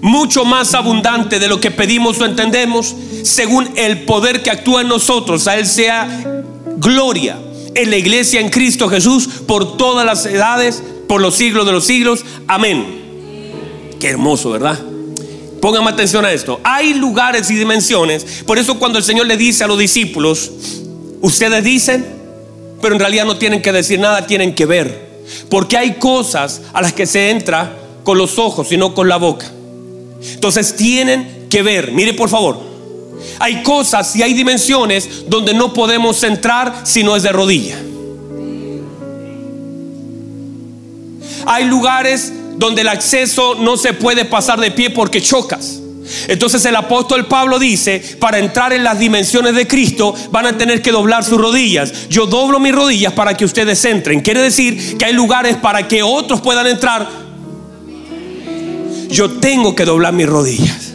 mucho 0.01 0.45
más 0.45 0.75
abundante 0.75 1.39
de 1.39 1.49
lo 1.49 1.61
que 1.61 1.71
pedimos 1.71 2.21
o 2.21 2.25
entendemos, 2.25 2.95
según 3.23 3.69
el 3.77 4.05
poder 4.05 4.43
que 4.43 4.51
actúa 4.51 4.83
en 4.83 4.89
nosotros, 4.89 5.47
a 5.49 5.57
Él 5.57 5.67
sea 5.67 6.43
gloria 6.77 7.39
en 7.75 7.91
la 7.91 7.97
iglesia 7.97 8.41
en 8.41 8.49
Cristo 8.49 8.89
Jesús 8.89 9.29
por 9.47 9.77
todas 9.77 10.05
las 10.05 10.27
edades, 10.27 10.83
por 11.07 11.21
los 11.21 11.35
siglos 11.37 11.67
de 11.67 11.73
los 11.73 11.85
siglos. 11.85 12.25
Amén. 12.47 13.97
Qué 14.01 14.09
hermoso, 14.09 14.51
¿verdad? 14.51 14.79
Pónganme 15.61 15.91
atención 15.91 16.25
a 16.25 16.33
esto. 16.33 16.61
Hay 16.63 16.95
lugares 16.95 17.51
y 17.51 17.55
dimensiones. 17.55 18.43
Por 18.47 18.59
eso 18.59 18.79
cuando 18.79 18.99
el 18.99 19.05
Señor 19.05 19.27
le 19.27 19.37
dice 19.37 19.65
a 19.65 19.67
los 19.67 19.79
discípulos, 19.79 20.51
ustedes 21.21 21.65
dicen, 21.65 22.07
pero 22.81 22.95
en 22.95 23.01
realidad 23.01 23.25
no 23.25 23.39
tienen 23.39 23.63
que 23.63 23.73
decir 23.73 23.99
nada, 23.99 24.27
tienen 24.27 24.55
que 24.55 24.67
ver. 24.67 25.09
Porque 25.51 25.77
hay 25.77 25.95
cosas 25.95 26.63
a 26.73 26.81
las 26.81 26.93
que 26.93 27.07
se 27.07 27.31
entra 27.31 27.77
con 28.05 28.19
los 28.19 28.39
ojos 28.39 28.71
y 28.73 28.77
no 28.77 28.95
con 28.95 29.09
la 29.09 29.17
boca. 29.17 29.51
Entonces 30.23 30.77
tienen 30.77 31.47
que 31.49 31.63
ver. 31.63 31.93
Mire 31.93 32.15
por 32.15 32.29
favor, 32.29 32.59
hay 33.39 33.63
cosas 33.63 34.15
y 34.17 34.23
hay 34.23 34.35
dimensiones 34.35 35.29
donde 35.29 35.55
no 35.55 35.73
podemos 35.73 36.23
entrar 36.23 36.83
si 36.85 37.03
no 37.03 37.17
es 37.17 37.23
de 37.23 37.33
rodilla. 37.33 37.79
Hay 41.47 41.65
lugares 41.65 42.33
donde 42.57 42.83
el 42.83 42.89
acceso 42.89 43.55
no 43.55 43.77
se 43.77 43.93
puede 43.93 44.25
pasar 44.25 44.61
de 44.61 44.71
pie 44.71 44.91
porque 44.91 45.23
chocas. 45.23 45.81
Entonces 46.27 46.65
el 46.65 46.75
apóstol 46.75 47.27
Pablo 47.27 47.59
dice, 47.59 48.03
para 48.19 48.39
entrar 48.39 48.73
en 48.73 48.83
las 48.83 48.99
dimensiones 48.99 49.55
de 49.55 49.67
Cristo 49.67 50.15
van 50.31 50.47
a 50.47 50.59
tener 50.59 50.83
que 50.83 50.91
doblar 50.91 51.25
sus 51.25 51.39
rodillas. 51.39 52.09
Yo 52.09 52.27
doblo 52.27 52.59
mis 52.59 52.75
rodillas 52.75 53.13
para 53.13 53.37
que 53.37 53.45
ustedes 53.45 53.85
entren. 53.85 54.21
Quiere 54.21 54.41
decir 54.41 54.97
que 54.97 55.05
hay 55.05 55.13
lugares 55.13 55.57
para 55.57 55.87
que 55.87 56.03
otros 56.03 56.41
puedan 56.41 56.67
entrar. 56.67 57.28
Yo 59.09 59.31
tengo 59.39 59.75
que 59.75 59.85
doblar 59.85 60.13
mis 60.13 60.27
rodillas. 60.27 60.93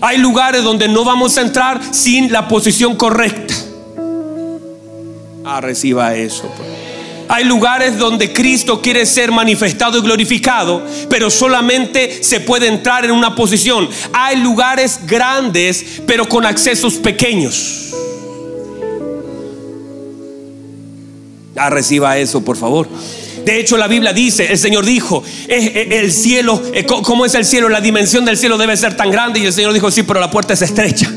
Hay 0.00 0.18
lugares 0.18 0.64
donde 0.64 0.88
no 0.88 1.04
vamos 1.04 1.38
a 1.38 1.42
entrar 1.42 1.80
sin 1.92 2.32
la 2.32 2.48
posición 2.48 2.96
correcta. 2.96 3.54
Ah, 5.44 5.60
reciba 5.60 6.14
eso. 6.14 6.50
Pues. 6.56 6.68
Hay 7.28 7.44
lugares 7.44 7.98
donde 7.98 8.32
Cristo 8.32 8.82
quiere 8.82 9.06
ser 9.06 9.32
manifestado 9.32 9.98
y 9.98 10.02
glorificado, 10.02 10.84
pero 11.08 11.30
solamente 11.30 12.22
se 12.22 12.40
puede 12.40 12.68
entrar 12.68 13.04
en 13.04 13.10
una 13.10 13.34
posición. 13.34 13.88
Hay 14.12 14.36
lugares 14.36 15.00
grandes, 15.06 16.02
pero 16.06 16.28
con 16.28 16.44
accesos 16.44 16.94
pequeños. 16.94 17.94
Ah, 21.56 21.70
reciba 21.70 22.18
eso, 22.18 22.44
por 22.44 22.56
favor. 22.56 22.88
De 23.44 23.58
hecho, 23.58 23.76
la 23.76 23.88
Biblia 23.88 24.12
dice, 24.12 24.52
el 24.52 24.58
Señor 24.58 24.84
dijo, 24.84 25.22
el 25.48 26.12
cielo, 26.12 26.62
eh, 26.72 26.84
¿cómo 26.84 27.26
es 27.26 27.34
el 27.34 27.44
cielo? 27.44 27.68
La 27.68 27.80
dimensión 27.80 28.24
del 28.24 28.36
cielo 28.36 28.56
debe 28.58 28.76
ser 28.76 28.96
tan 28.96 29.10
grande. 29.10 29.40
Y 29.40 29.46
el 29.46 29.52
Señor 29.52 29.72
dijo, 29.72 29.90
sí, 29.90 30.02
pero 30.02 30.20
la 30.20 30.30
puerta 30.30 30.54
es 30.54 30.62
estrecha. 30.62 31.10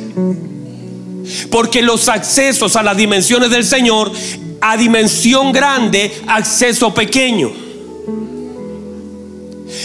Porque 1.51 1.81
los 1.81 2.09
accesos 2.09 2.75
a 2.75 2.83
las 2.83 2.97
dimensiones 2.97 3.49
del 3.49 3.63
Señor, 3.63 4.11
a 4.61 4.77
dimensión 4.77 5.51
grande, 5.51 6.11
acceso 6.27 6.93
pequeño. 6.93 7.64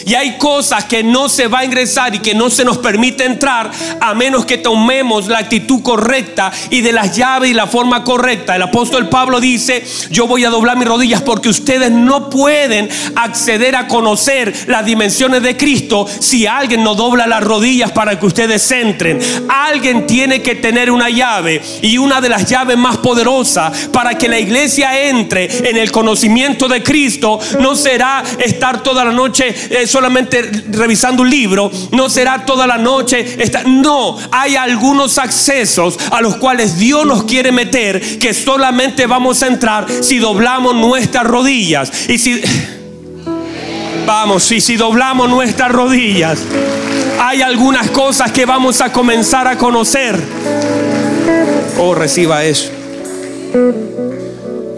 Y 0.07 0.15
hay 0.15 0.37
cosas 0.37 0.85
que 0.85 1.03
no 1.03 1.29
se 1.29 1.49
va 1.49 1.61
a 1.61 1.65
ingresar 1.65 2.15
y 2.15 2.19
que 2.19 2.35
no 2.35 2.51
se 2.51 2.65
nos 2.65 2.79
permite 2.79 3.25
entrar 3.25 3.71
a 4.01 4.15
menos 4.15 4.45
que 4.45 4.59
tomemos 4.59 5.29
la 5.29 5.39
actitud 5.39 5.83
correcta 5.83 6.53
y 6.71 6.81
de 6.81 6.93
las 6.93 7.17
llaves 7.17 7.51
y 7.51 7.55
la 7.55 7.67
forma 7.67 8.05
correcta. 8.05 8.57
El 8.57 8.63
apóstol 8.63 9.09
Pablo 9.09 9.41
dice, 9.41 9.85
yo 10.11 10.27
voy 10.27 10.45
a 10.45 10.51
doblar 10.51 10.77
mis 10.77 10.89
rodillas 10.89 11.23
porque 11.23 11.49
ustedes 11.49 11.91
no 11.91 12.29
pueden 12.29 12.89
acceder 13.17 13.77
a 13.77 13.89
conocer 13.89 14.55
las 14.67 14.85
dimensiones 14.85 15.43
de 15.43 15.57
Cristo 15.57 16.07
si 16.19 16.47
alguien 16.47 16.83
no 16.83 16.95
dobla 16.95 17.27
las 17.27 17.43
rodillas 17.43 17.93
para 17.93 18.19
que 18.19 18.27
ustedes 18.27 18.71
entren. 18.71 19.19
Alguien 19.49 20.07
tiene 20.07 20.43
que 20.43 20.57
tener 20.57 20.91
una 20.91 21.09
llave 21.09 21.63
y 21.83 21.99
una 21.99 22.21
de 22.21 22.29
las 22.29 22.47
llaves 22.47 22.77
más 22.77 22.99
poderosas 22.99 23.89
para 23.89 24.17
que 24.19 24.29
la 24.29 24.39
iglesia 24.39 25.09
entre 25.09 25.69
en 25.69 25.77
el 25.77 25.91
conocimiento 25.91 26.69
de 26.69 26.83
Cristo 26.83 27.39
no 27.61 27.77
será 27.77 28.23
estar 28.39 28.83
toda 28.83 29.05
la 29.05 29.13
noche 29.13 29.55
solamente 29.87 30.51
revisando 30.71 31.23
un 31.23 31.31
libro, 31.31 31.71
no 31.93 32.09
será 32.09 32.45
toda 32.45 32.67
la 32.67 32.79
noche. 32.79 33.37
no, 33.67 34.17
hay 34.31 34.57
algunos 34.57 35.19
accesos 35.19 35.99
a 36.11 36.21
los 36.21 36.37
cuales 36.37 36.79
Dios 36.79 37.07
nos 37.07 37.25
quiere 37.25 37.53
meter 37.53 38.19
que 38.19 38.35
solamente 38.35 39.07
vamos 39.07 39.43
a 39.43 39.47
entrar 39.47 39.87
si 40.01 40.19
doblamos 40.19 40.75
nuestras 40.75 41.25
rodillas. 41.25 42.09
Y 42.09 42.19
si... 42.19 42.41
Vamos, 44.07 44.51
y 44.51 44.61
si 44.61 44.77
doblamos 44.77 45.29
nuestras 45.29 45.71
rodillas, 45.71 46.41
hay 47.21 47.43
algunas 47.43 47.91
cosas 47.91 48.33
que 48.33 48.45
vamos 48.45 48.81
a 48.81 48.91
comenzar 48.91 49.47
a 49.47 49.57
conocer. 49.57 50.19
Oh, 51.79 51.95
reciba 51.95 52.45
eso. 52.45 52.71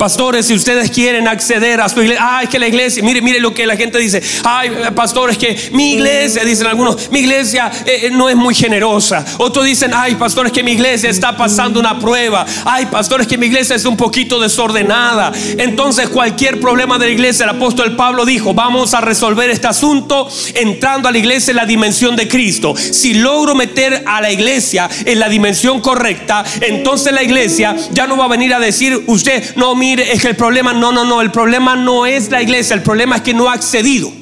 Pastores, 0.03 0.47
si 0.47 0.55
ustedes 0.55 0.91
quieren 0.91 1.29
acceder 1.29 1.81
a 1.81 1.88
su 1.88 2.03
iglesia, 2.03 2.38
ay, 2.38 2.49
que 2.49 2.59
la 2.59 2.67
iglesia, 2.67 3.05
mire, 3.05 3.23
mire 3.23 3.38
lo 3.38 3.55
que 3.55 3.65
la 3.65 3.77
gente 3.77 3.99
dice, 3.99 4.21
ay, 4.43 4.73
pastores, 4.97 5.38
que 5.38 5.71
mi 5.71 5.93
iglesia, 5.93 6.45
dicen 6.45 6.67
algunos, 6.67 7.09
mi 7.12 7.21
iglesia 7.21 7.71
eh, 7.87 8.07
eh, 8.07 8.11
no 8.11 8.29
es 8.29 8.35
muy 8.35 8.53
generosa. 8.53 9.25
Otros 9.38 9.65
dicen, 9.65 9.93
ay, 9.95 10.17
pastores, 10.17 10.51
que 10.51 10.65
mi 10.65 10.73
iglesia 10.73 11.09
está 11.09 11.37
pasando 11.37 11.79
una 11.79 12.01
prueba. 12.01 12.45
Ay, 12.65 12.87
pastores, 12.87 13.29
que 13.29 13.38
mi 13.38 13.47
iglesia 13.47 13.77
es 13.77 13.85
un 13.85 13.97
poquito 13.97 14.41
desordenada. 14.41 15.31
Entonces, 15.57 16.09
cualquier 16.09 16.59
problema 16.59 16.99
de 16.99 17.07
la 17.07 17.12
iglesia, 17.12 17.45
el 17.45 17.51
apóstol 17.51 17.95
Pablo 17.95 18.27
dijo, 18.27 18.55
vamos 18.55 18.95
a 18.95 19.01
resolver 19.01 19.51
este 19.51 19.69
asunto 19.69 20.29
entrando 20.57 21.09
a 21.09 21.12
la 21.12 21.19
iglesia 21.19 21.53
en 21.53 21.59
la 21.59 21.67
dimensión 21.67 22.17
de 22.17 22.27
Cristo. 22.27 22.75
Si 22.77 23.15
logro 23.15 23.55
meter 23.55 24.03
a 24.05 24.21
la 24.21 24.33
iglesia 24.33 24.91
en 25.05 25.21
la 25.21 25.29
dimensión 25.29 25.81
correcta, 25.81 26.45
entonces 26.61 27.12
la 27.12 27.23
iglesia 27.23 27.77
ya 27.93 28.09
no 28.09 28.17
va 28.17 28.25
a 28.25 28.29
venir 28.29 28.53
a 28.53 28.59
decir, 28.59 29.05
usted, 29.07 29.55
no, 29.55 29.77
mi 29.77 29.91
es 30.00 30.20
que 30.20 30.28
el 30.28 30.37
problema, 30.37 30.72
no, 30.72 30.92
no, 30.92 31.05
no, 31.05 31.20
el 31.20 31.31
problema 31.31 31.76
no 31.76 32.07
es 32.07 32.31
la 32.31 32.42
iglesia, 32.42 32.74
el 32.74 32.83
problema 32.83 33.16
es 33.16 33.22
que 33.22 33.35
no 33.35 33.48
ha 33.48 33.55
accedido. 33.55 34.12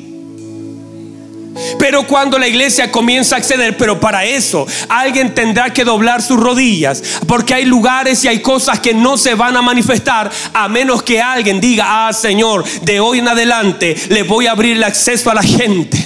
Pero 1.78 2.06
cuando 2.06 2.38
la 2.38 2.48
iglesia 2.48 2.90
comienza 2.90 3.35
a 3.35 3.38
acceder, 3.38 3.76
pero 3.76 3.98
para 4.00 4.24
eso 4.24 4.66
alguien 4.88 5.35
tendrá 5.35 5.72
que 5.72 5.85
doblar 5.85 6.22
sus 6.22 6.38
rodillas, 6.38 7.02
porque 7.26 7.54
hay 7.54 7.64
lugares 7.64 8.24
y 8.24 8.28
hay 8.28 8.40
cosas 8.40 8.80
que 8.80 8.94
no 8.94 9.16
se 9.18 9.35
van 9.35 9.56
a 9.56 9.62
manifestar 9.62 10.30
a 10.52 10.68
menos 10.68 11.02
que 11.02 11.20
alguien 11.20 11.61
diga, 11.61 12.09
ah 12.09 12.12
Señor, 12.12 12.64
de 12.83 13.00
hoy 13.00 13.18
en 13.18 13.28
adelante 13.28 13.96
le 14.09 14.22
voy 14.22 14.46
a 14.46 14.52
abrir 14.52 14.76
el 14.76 14.85
acceso 14.85 15.30
a 15.30 15.35
la 15.35 15.42
gente. 15.42 15.98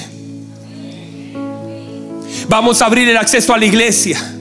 Vamos 2.48 2.83
a 2.83 2.87
abrir 2.87 3.09
el 3.09 3.16
acceso 3.16 3.55
a 3.55 3.59
la 3.59 3.64
iglesia. 3.64 4.34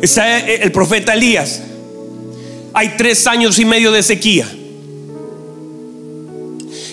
Está 0.00 0.38
el 0.38 0.70
profeta 0.70 1.14
Elías. 1.14 1.60
Hay 2.72 2.94
tres 2.96 3.26
años 3.26 3.58
y 3.58 3.64
medio 3.64 3.90
de 3.90 4.02
sequía. 4.02 4.48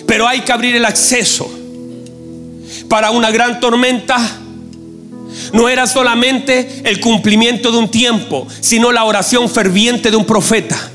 Pero 0.06 0.26
hay 0.26 0.40
que 0.40 0.52
abrir 0.52 0.74
el 0.74 0.84
acceso 0.84 1.48
para 2.88 3.10
una 3.10 3.30
gran 3.30 3.60
tormenta. 3.60 4.18
No 5.52 5.68
era 5.68 5.86
solamente 5.86 6.80
el 6.84 7.00
cumplimiento 7.00 7.70
de 7.70 7.78
un 7.78 7.90
tiempo, 7.90 8.46
sino 8.60 8.90
la 8.90 9.04
oración 9.04 9.48
ferviente 9.48 10.10
de 10.10 10.16
un 10.16 10.24
profeta. 10.24 10.90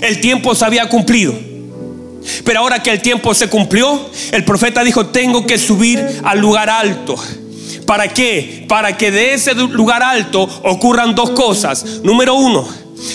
El 0.00 0.20
tiempo 0.20 0.54
se 0.54 0.64
había 0.64 0.88
cumplido. 0.88 1.34
Pero 2.44 2.60
ahora 2.60 2.82
que 2.82 2.90
el 2.90 3.02
tiempo 3.02 3.34
se 3.34 3.48
cumplió, 3.48 4.08
el 4.32 4.44
profeta 4.44 4.84
dijo, 4.84 5.06
tengo 5.06 5.46
que 5.46 5.58
subir 5.58 6.02
al 6.22 6.38
lugar 6.38 6.70
alto 6.70 7.16
¿Para 7.90 8.06
qué? 8.06 8.66
Para 8.68 8.96
que 8.96 9.10
de 9.10 9.34
ese 9.34 9.52
lugar 9.52 10.00
alto 10.00 10.48
ocurran 10.62 11.16
dos 11.16 11.30
cosas. 11.30 11.84
Número 12.04 12.36
uno, 12.36 12.64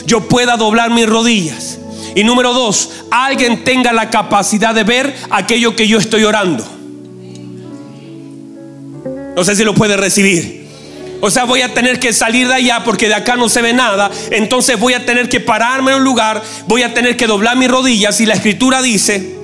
yo 0.06 0.28
pueda 0.28 0.58
doblar 0.58 0.90
mis 0.92 1.08
rodillas. 1.08 1.80
Y 2.14 2.26
número 2.26 2.52
dos, 2.52 2.90
alguien 3.10 3.64
tenga 3.64 3.94
la 3.94 4.10
capacidad 4.10 4.76
de 4.76 4.84
ver 4.84 5.16
aquello 5.30 5.78
que 5.78 5.88
yo 5.88 5.98
estoy 5.98 6.26
orando. 6.26 6.68
No 9.38 9.46
sé 9.46 9.56
si 9.56 9.64
lo 9.64 9.74
puede 9.74 9.96
recibir. 9.96 10.68
O 11.22 11.32
sea, 11.32 11.46
voy 11.46 11.62
a 11.62 11.74
tener 11.74 11.98
que 11.98 12.12
salir 12.12 12.50
de 12.50 12.56
allá 12.56 12.84
porque 12.84 13.08
de 13.08 13.16
acá 13.16 13.38
no 13.38 13.48
se 13.48 13.62
ve 13.62 13.72
nada. 13.72 14.12
Entonces 14.32 14.78
voy 14.78 14.94
a 14.94 15.06
tener 15.06 15.30
que 15.30 15.40
pararme 15.40 15.92
en 15.92 16.00
un 16.00 16.04
lugar, 16.04 16.44
voy 16.68 16.84
a 16.84 16.94
tener 16.94 17.16
que 17.16 17.28
doblar 17.28 17.56
mis 17.56 17.72
rodillas. 17.72 18.20
Y 18.20 18.26
la 18.26 18.34
escritura 18.34 18.82
dice 18.82 19.35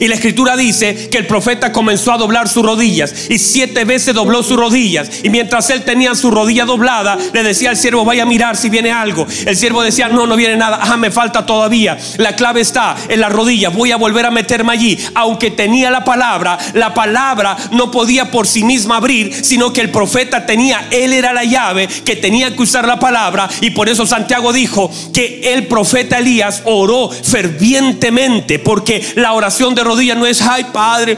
y 0.00 0.08
la 0.08 0.14
escritura 0.14 0.56
dice 0.56 1.08
que 1.08 1.18
el 1.18 1.26
profeta 1.26 1.72
comenzó 1.72 2.12
a 2.12 2.18
doblar 2.18 2.48
sus 2.48 2.64
rodillas 2.64 3.30
y 3.30 3.38
siete 3.38 3.84
veces 3.84 4.14
dobló 4.14 4.42
sus 4.42 4.56
rodillas. 4.56 5.08
Y 5.22 5.30
mientras 5.30 5.70
él 5.70 5.82
tenía 5.82 6.14
su 6.14 6.30
rodilla 6.30 6.64
doblada, 6.64 7.18
le 7.32 7.42
decía 7.42 7.70
al 7.70 7.76
siervo, 7.76 8.04
vaya 8.04 8.24
a 8.24 8.26
mirar 8.26 8.56
si 8.56 8.68
viene 8.68 8.92
algo. 8.92 9.26
El 9.46 9.56
siervo 9.56 9.82
decía, 9.82 10.08
no, 10.08 10.26
no 10.26 10.36
viene 10.36 10.56
nada. 10.56 10.80
Ah, 10.82 10.96
me 10.96 11.10
falta 11.10 11.46
todavía. 11.46 11.96
La 12.18 12.36
clave 12.36 12.60
está 12.60 12.96
en 13.08 13.20
la 13.20 13.28
rodilla. 13.28 13.70
Voy 13.70 13.92
a 13.92 13.96
volver 13.96 14.26
a 14.26 14.30
meterme 14.30 14.72
allí. 14.72 14.98
Aunque 15.14 15.50
tenía 15.50 15.90
la 15.90 16.04
palabra, 16.04 16.58
la 16.74 16.94
palabra 16.94 17.56
no 17.70 17.90
podía 17.90 18.30
por 18.30 18.46
sí 18.46 18.64
misma 18.64 18.96
abrir, 18.96 19.32
sino 19.44 19.72
que 19.72 19.80
el 19.80 19.90
profeta 19.90 20.46
tenía, 20.46 20.88
él 20.90 21.12
era 21.12 21.32
la 21.32 21.44
llave 21.44 21.88
que 22.04 22.16
tenía 22.16 22.54
que 22.54 22.62
usar 22.62 22.86
la 22.86 22.98
palabra. 22.98 23.48
Y 23.60 23.70
por 23.70 23.88
eso 23.88 24.06
Santiago 24.06 24.52
dijo 24.52 24.90
que 25.12 25.52
el 25.54 25.66
profeta 25.66 26.18
Elías 26.18 26.62
oró 26.64 27.10
fervientemente 27.10 28.58
porque 28.58 29.02
la 29.16 29.32
oración 29.32 29.61
de 29.70 29.84
rodillas 29.84 30.16
no 30.16 30.26
es, 30.26 30.42
ay 30.42 30.66
Padre, 30.72 31.16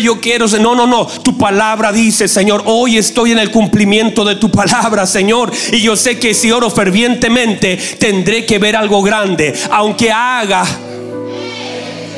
yo 0.00 0.20
quiero. 0.20 0.46
No, 0.60 0.74
no, 0.74 0.86
no. 0.86 1.06
Tu 1.06 1.36
palabra 1.38 1.92
dice, 1.92 2.28
Señor, 2.28 2.62
hoy 2.66 2.98
estoy 2.98 3.32
en 3.32 3.38
el 3.38 3.50
cumplimiento 3.50 4.24
de 4.24 4.36
tu 4.36 4.50
palabra, 4.50 5.06
Señor. 5.06 5.50
Y 5.72 5.80
yo 5.80 5.96
sé 5.96 6.18
que 6.18 6.34
si 6.34 6.50
oro 6.50 6.70
fervientemente, 6.70 7.76
tendré 7.98 8.44
que 8.44 8.58
ver 8.58 8.76
algo 8.76 9.02
grande. 9.02 9.54
Aunque 9.70 10.10
haga, 10.10 10.64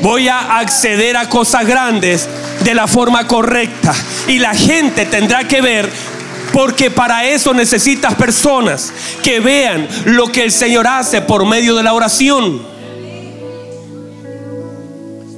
voy 0.01 0.27
a 0.27 0.57
acceder 0.57 1.15
a 1.15 1.29
cosas 1.29 1.65
grandes 1.65 2.27
de 2.63 2.73
la 2.73 2.87
forma 2.87 3.27
correcta. 3.27 3.93
Y 4.27 4.39
la 4.39 4.53
gente 4.53 5.05
tendrá 5.05 5.47
que 5.47 5.61
ver 5.61 5.89
porque 6.53 6.89
para 6.89 7.25
eso 7.25 7.53
necesitas 7.53 8.15
personas 8.15 8.91
que 9.21 9.39
vean 9.39 9.87
lo 10.05 10.27
que 10.27 10.43
el 10.43 10.51
Señor 10.51 10.87
hace 10.87 11.21
por 11.21 11.45
medio 11.45 11.75
de 11.75 11.83
la 11.83 11.93
oración. 11.93 12.76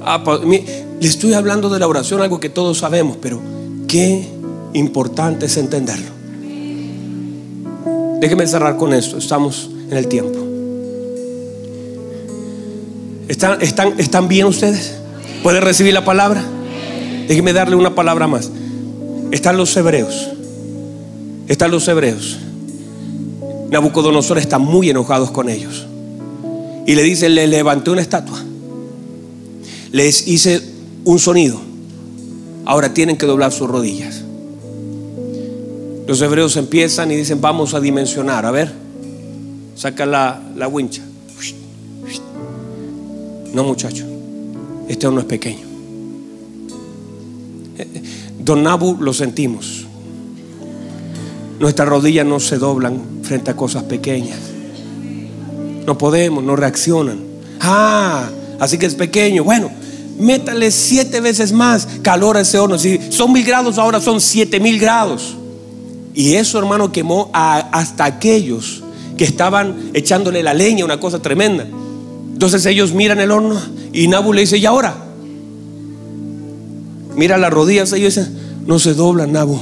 Ah, 0.02 0.22
pues, 0.24 0.40
le 0.42 1.08
estoy 1.08 1.34
hablando 1.34 1.68
de 1.68 1.78
la 1.78 1.86
oración, 1.86 2.22
algo 2.22 2.40
que 2.40 2.48
todos 2.48 2.78
sabemos, 2.78 3.18
pero 3.20 3.40
qué 3.86 4.26
importante 4.72 5.46
es 5.46 5.56
entenderlo. 5.56 6.10
Déjeme 8.20 8.46
cerrar 8.46 8.76
con 8.76 8.92
esto, 8.92 9.18
estamos 9.18 9.70
en 9.90 9.96
el 9.96 10.06
tiempo. 10.06 10.38
¿Están, 13.28 13.62
están, 13.62 13.98
¿Están 13.98 14.28
bien 14.28 14.46
ustedes? 14.46 14.94
¿Pueden 15.42 15.62
recibir 15.62 15.94
la 15.94 16.04
palabra? 16.04 16.42
Déjeme 17.28 17.52
darle 17.52 17.76
una 17.76 17.94
palabra 17.94 18.26
más. 18.26 18.50
Están 19.30 19.56
los 19.56 19.74
hebreos. 19.76 20.30
Están 21.46 21.70
los 21.70 21.86
hebreos. 21.88 22.38
Nabucodonosor 23.70 24.38
está 24.38 24.58
muy 24.58 24.90
enojados 24.90 25.30
con 25.30 25.48
ellos. 25.48 25.86
Y 26.86 26.94
le 26.94 27.02
dice, 27.02 27.28
le 27.28 27.46
levanté 27.46 27.90
una 27.90 28.02
estatua 28.02 28.42
les 29.92 30.26
hice 30.26 30.62
un 31.04 31.18
sonido. 31.18 31.60
Ahora 32.64 32.94
tienen 32.94 33.16
que 33.16 33.26
doblar 33.26 33.52
sus 33.52 33.68
rodillas. 33.68 34.22
Los 36.06 36.20
hebreos 36.22 36.56
empiezan 36.56 37.10
y 37.10 37.16
dicen, 37.16 37.40
vamos 37.40 37.74
a 37.74 37.80
dimensionar. 37.80 38.44
A 38.44 38.50
ver, 38.50 38.72
saca 39.76 40.06
la, 40.06 40.42
la 40.56 40.68
wincha. 40.68 41.02
No, 43.52 43.64
muchacho, 43.64 44.04
este 44.88 45.10
no 45.10 45.20
es 45.20 45.26
pequeño. 45.26 45.66
Don 48.38 48.62
Nabu 48.62 48.96
lo 49.00 49.12
sentimos. 49.12 49.86
Nuestras 51.58 51.88
rodillas 51.88 52.26
no 52.26 52.40
se 52.40 52.58
doblan 52.58 53.00
frente 53.22 53.50
a 53.50 53.56
cosas 53.56 53.84
pequeñas. 53.84 54.38
No 55.86 55.98
podemos, 55.98 56.42
no 56.42 56.56
reaccionan. 56.56 57.18
Ah, 57.60 58.28
así 58.58 58.78
que 58.78 58.86
es 58.86 58.94
pequeño. 58.94 59.44
Bueno, 59.44 59.70
métale 60.20 60.70
siete 60.70 61.20
veces 61.20 61.52
más 61.52 61.88
calor 62.02 62.36
a 62.36 62.42
ese 62.42 62.58
horno. 62.58 62.78
Si 62.78 63.00
son 63.10 63.32
mil 63.32 63.44
grados, 63.44 63.78
ahora 63.78 64.00
son 64.00 64.20
siete 64.20 64.60
mil 64.60 64.78
grados. 64.78 65.36
Y 66.14 66.34
eso, 66.34 66.58
hermano, 66.58 66.92
quemó 66.92 67.30
hasta 67.32 68.04
aquellos 68.04 68.82
que 69.16 69.24
estaban 69.24 69.90
echándole 69.94 70.42
la 70.42 70.54
leña, 70.54 70.84
una 70.84 71.00
cosa 71.00 71.20
tremenda. 71.20 71.66
Entonces 72.32 72.64
ellos 72.66 72.92
miran 72.92 73.20
el 73.20 73.30
horno 73.30 73.60
y 73.92 74.08
Nabu 74.08 74.32
le 74.32 74.42
dice, 74.42 74.58
¿y 74.58 74.66
ahora? 74.66 74.94
Mira 77.16 77.36
las 77.36 77.52
rodillas, 77.52 77.92
ellos 77.92 78.14
dicen, 78.14 78.38
no 78.66 78.78
se 78.78 78.94
doblan, 78.94 79.32
Nabu. 79.32 79.58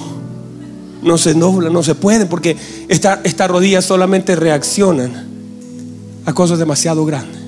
No 1.02 1.16
se 1.18 1.34
doblan, 1.34 1.72
no 1.72 1.82
se 1.82 1.94
pueden, 1.94 2.28
porque 2.28 2.56
estas 2.88 3.50
rodillas 3.50 3.84
solamente 3.84 4.36
reaccionan 4.36 5.26
a 6.24 6.32
cosas 6.32 6.58
demasiado 6.58 7.04
grandes. 7.04 7.40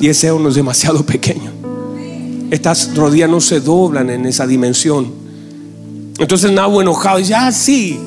Y 0.00 0.08
ese 0.08 0.30
horno 0.30 0.48
es 0.50 0.54
demasiado 0.54 1.04
pequeño. 1.04 1.65
Estas 2.50 2.94
rodillas 2.94 3.28
no 3.28 3.40
se 3.40 3.60
doblan 3.60 4.10
en 4.10 4.26
esa 4.26 4.46
dimensión. 4.46 5.10
Entonces 6.18 6.52
Nabu 6.52 6.80
enojado 6.80 7.18
dice, 7.18 7.34
ah, 7.34 7.52
sí, 7.52 7.98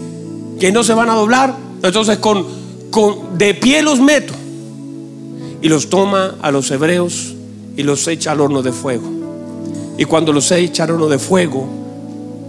que 0.60 0.72
no 0.72 0.84
se 0.84 0.94
van 0.94 1.10
a 1.10 1.16
doblar. 1.16 1.56
Entonces 1.84 2.18
con, 2.18 2.46
con 2.90 3.38
de 3.38 3.54
pie 3.54 3.82
los 3.82 4.00
meto. 4.00 4.34
Y 5.62 5.68
los 5.68 5.90
toma 5.90 6.36
a 6.42 6.52
los 6.52 6.72
hebreos 6.72 7.36
y 7.76 7.84
los 7.84 8.08
echa 8.08 8.32
al 8.32 8.42
horno 8.42 8.62
de 8.62 8.72
fuego. 8.72 9.10
Y 9.98 10.06
cuando 10.06 10.32
los 10.32 10.52
echa 10.52 10.86
al 10.86 10.92
horno 10.92 11.08
de 11.08 11.20
fuego, 11.20 11.68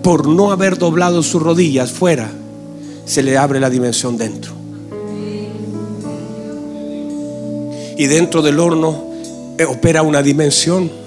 por 0.03 0.29
no 0.29 0.53
haber 0.53 0.79
doblado 0.79 1.22
sus 1.22 1.42
rodillas 1.42 1.90
fuera, 1.90 2.31
se 3.05 3.22
le 3.22 3.37
abre 3.37 3.59
la 3.59 3.68
dimensión 3.68 4.16
dentro. 4.16 4.53
Y 7.98 8.07
dentro 8.07 8.40
del 8.40 8.61
horno 8.61 9.05
opera 9.68 10.03
una 10.03 10.22
dimensión 10.22 10.99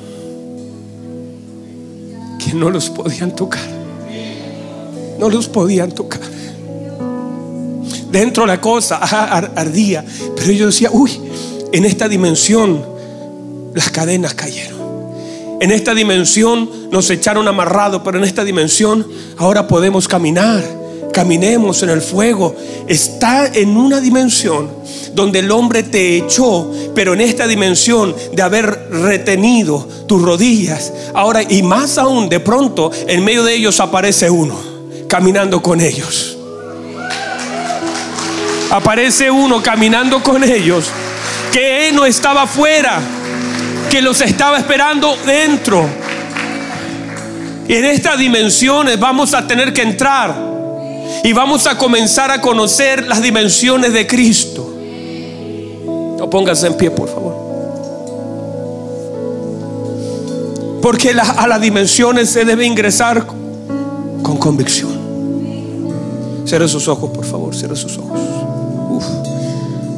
no 2.53 2.69
los 2.69 2.89
podían 2.89 3.35
tocar. 3.35 3.61
No 5.19 5.29
los 5.29 5.47
podían 5.47 5.91
tocar. 5.91 6.21
Dentro 8.11 8.45
la 8.45 8.61
cosa 8.61 8.97
ardía, 8.97 10.05
pero 10.35 10.51
yo 10.51 10.67
decía, 10.67 10.89
uy, 10.91 11.11
en 11.71 11.85
esta 11.85 12.07
dimensión 12.07 12.85
las 13.73 13.89
cadenas 13.89 14.33
cayeron. 14.33 14.83
En 15.59 15.71
esta 15.71 15.95
dimensión 15.95 16.69
nos 16.91 17.09
echaron 17.09 17.47
amarrado, 17.47 18.03
pero 18.03 18.17
en 18.17 18.23
esta 18.23 18.43
dimensión 18.43 19.07
ahora 19.37 19.67
podemos 19.67 20.07
caminar. 20.07 20.82
Caminemos 21.13 21.83
en 21.83 21.89
el 21.91 22.01
fuego. 22.01 22.55
Está 22.87 23.47
en 23.47 23.77
una 23.77 24.01
dimensión 24.01 24.69
donde 25.13 25.39
el 25.39 25.51
hombre 25.51 25.83
te 25.83 26.17
echó, 26.17 26.71
pero 26.95 27.13
en 27.13 27.21
esta 27.21 27.47
dimensión 27.47 28.15
de 28.33 28.41
haber 28.41 28.89
retenido 28.89 29.87
tus 30.07 30.21
rodillas. 30.21 30.91
Ahora, 31.13 31.43
y 31.43 31.61
más 31.61 31.97
aún, 31.97 32.29
de 32.29 32.39
pronto, 32.39 32.91
en 33.07 33.23
medio 33.23 33.43
de 33.43 33.55
ellos 33.55 33.79
aparece 33.79 34.29
uno, 34.29 34.59
caminando 35.07 35.61
con 35.61 35.79
ellos. 35.81 36.37
Aparece 38.71 39.29
uno 39.29 39.61
caminando 39.61 40.23
con 40.23 40.43
ellos, 40.43 40.85
que 41.51 41.89
él 41.89 41.95
no 41.95 42.07
estaba 42.07 42.43
afuera, 42.43 42.99
que 43.91 44.01
los 44.01 44.19
estaba 44.21 44.57
esperando 44.57 45.15
dentro. 45.27 45.87
En 47.67 47.85
estas 47.85 48.17
dimensiones 48.17 48.99
vamos 48.99 49.35
a 49.35 49.45
tener 49.45 49.71
que 49.71 49.83
entrar 49.83 50.52
y 51.23 51.33
vamos 51.33 51.67
a 51.67 51.77
comenzar 51.77 52.31
a 52.31 52.41
conocer 52.41 53.05
las 53.07 53.21
dimensiones 53.21 53.93
de 53.93 54.07
Cristo. 54.07 54.69
Póngase 56.33 56.65
en 56.67 56.73
pie, 56.75 56.89
por 56.89 57.07
favor. 57.09 57.35
Porque 60.81 61.11
a 61.11 61.47
las 61.47 61.61
dimensiones 61.61 62.29
se 62.29 62.43
debe 62.43 62.65
ingresar 62.65 63.25
con 63.25 64.37
convicción. 64.37 64.91
Cierre 66.45 66.67
sus 66.67 66.87
ojos, 66.87 67.11
por 67.11 67.23
favor, 67.23 67.55
cierre 67.55 67.75
sus 67.75 67.97
ojos. 67.97 68.19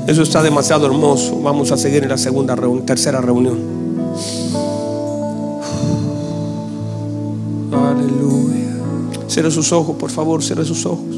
eso 0.07 0.21
está 0.21 0.43
demasiado 0.43 0.85
hermoso. 0.85 1.39
Vamos 1.41 1.71
a 1.71 1.77
seguir 1.77 2.03
en 2.03 2.09
la 2.09 2.17
segunda 2.17 2.55
reunión, 2.55 2.85
tercera 2.85 3.21
reunión. 3.21 3.57
Aleluya. 7.71 8.44
Cierre 9.35 9.51
sus 9.51 9.73
ojos, 9.73 9.97
por 9.97 10.09
favor, 10.09 10.41
cierre 10.41 10.63
sus 10.63 10.85
ojos. 10.85 11.13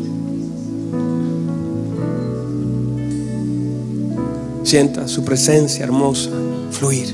Sienta 4.63 5.07
su 5.07 5.23
presencia 5.23 5.83
hermosa 5.83 6.31
fluir. 6.71 7.13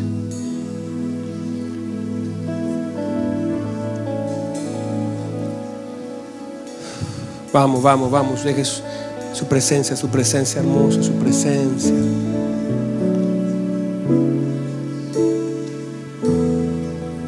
Vamos, 7.52 7.84
vamos, 7.84 8.10
vamos. 8.10 8.42
Deje 8.46 8.64
Su 8.64 9.46
presencia, 9.50 9.98
su 9.98 10.08
presencia 10.08 10.62
hermosa, 10.62 11.04
su 11.04 11.12
presencia. 11.16 12.13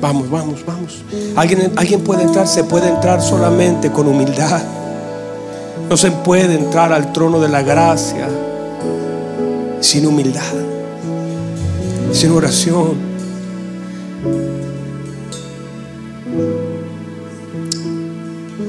Vamos, 0.05 0.29
vamos, 0.29 0.63
vamos. 0.63 1.03
¿Alguien, 1.35 1.71
alguien 1.75 2.01
puede 2.01 2.21
entrar, 2.21 2.47
se 2.47 2.63
puede 2.63 2.89
entrar 2.89 3.23
solamente 3.23 3.91
con 3.91 4.07
humildad. 4.07 4.61
No 5.89 5.97
se 5.97 6.11
puede 6.11 6.53
entrar 6.53 6.93
al 6.93 7.11
trono 7.11 7.39
de 7.39 7.49
la 7.49 7.63
gracia 7.63 8.27
sin 9.79 10.05
humildad, 10.05 10.43
sin 12.11 12.29
oración. 12.33 12.93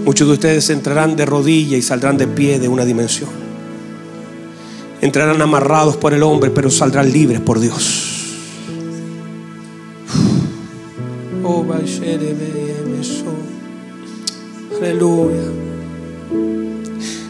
Muchos 0.06 0.28
de 0.28 0.32
ustedes 0.32 0.70
entrarán 0.70 1.16
de 1.16 1.26
rodilla 1.26 1.76
y 1.76 1.82
saldrán 1.82 2.16
de 2.16 2.28
pie 2.28 2.58
de 2.58 2.68
una 2.68 2.86
dimensión. 2.86 3.28
Entrarán 5.02 5.42
amarrados 5.42 5.98
por 5.98 6.14
el 6.14 6.22
hombre, 6.22 6.48
pero 6.48 6.70
saldrán 6.70 7.12
libres 7.12 7.40
por 7.40 7.60
Dios. 7.60 8.05
Aleluya. 14.96 15.42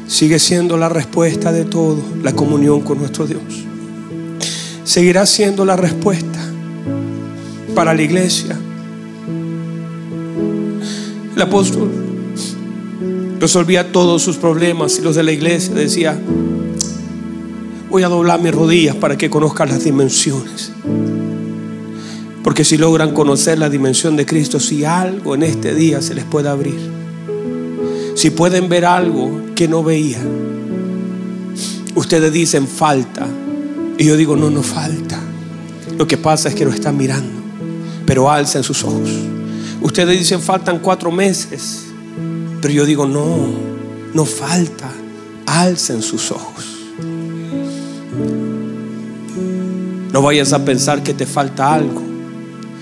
Sigue 0.07 0.39
siendo 0.39 0.77
la 0.77 0.89
respuesta 0.89 1.51
de 1.51 1.65
todo, 1.65 1.99
la 2.23 2.33
comunión 2.33 2.83
con 2.83 2.99
nuestro 2.99 3.27
Dios. 3.27 3.43
Seguirá 4.85 5.27
siendo 5.27 5.65
la 5.65 5.75
respuesta 5.75 6.39
para 7.75 7.93
la 7.93 8.03
iglesia. 8.03 8.57
El 11.35 11.43
apóstol 11.43 11.91
resolvía 13.41 13.91
todos 13.91 14.23
sus 14.23 14.37
problemas 14.37 15.01
y 15.01 15.03
los 15.03 15.17
de 15.17 15.25
la 15.25 15.33
iglesia 15.33 15.75
decía, 15.75 16.17
voy 17.91 18.05
a 18.05 18.09
doblar 18.09 18.41
mis 18.41 18.55
rodillas 18.55 18.95
para 18.95 19.19
que 19.19 19.29
conozcan 19.29 19.71
las 19.71 19.83
dimensiones. 19.83 20.71
Porque 22.45 22.65
si 22.65 22.79
logran 22.79 23.13
conocer 23.13 23.59
la 23.59 23.69
dimensión 23.69 24.15
de 24.17 24.25
Cristo, 24.25 24.61
si 24.61 24.85
algo 24.85 25.35
en 25.35 25.43
este 25.43 25.75
día 25.75 26.01
se 26.01 26.15
les 26.15 26.25
puede 26.25 26.49
abrir, 26.49 26.96
si 28.17 28.31
pueden 28.31 28.71
ver 28.71 28.87
algo 28.87 29.43
que 29.55 29.69
no 29.69 29.85
veían, 29.85 30.27
ustedes 31.95 32.33
dicen 32.33 32.67
falta. 32.67 33.27
Y 33.99 34.07
yo 34.07 34.17
digo, 34.17 34.37
no, 34.37 34.49
no 34.49 34.63
falta. 34.63 35.21
Lo 35.99 36.07
que 36.07 36.17
pasa 36.17 36.49
es 36.49 36.55
que 36.55 36.65
lo 36.65 36.73
están 36.73 36.97
mirando, 36.97 37.43
pero 38.07 38.31
alzan 38.31 38.63
sus 38.63 38.83
ojos. 38.85 39.11
Ustedes 39.83 40.19
dicen 40.19 40.41
faltan 40.41 40.79
cuatro 40.79 41.13
meses, 41.13 41.85
pero 42.63 42.73
yo 42.73 42.87
digo, 42.87 43.07
no, 43.07 43.37
no 44.15 44.25
falta. 44.25 44.91
Alcen 45.45 46.03
sus 46.03 46.31
ojos. 46.33 46.65
No 50.11 50.23
vayas 50.23 50.55
a 50.55 50.65
pensar 50.65 51.03
que 51.03 51.13
te 51.13 51.27
falta 51.27 51.75
algo 51.75 52.03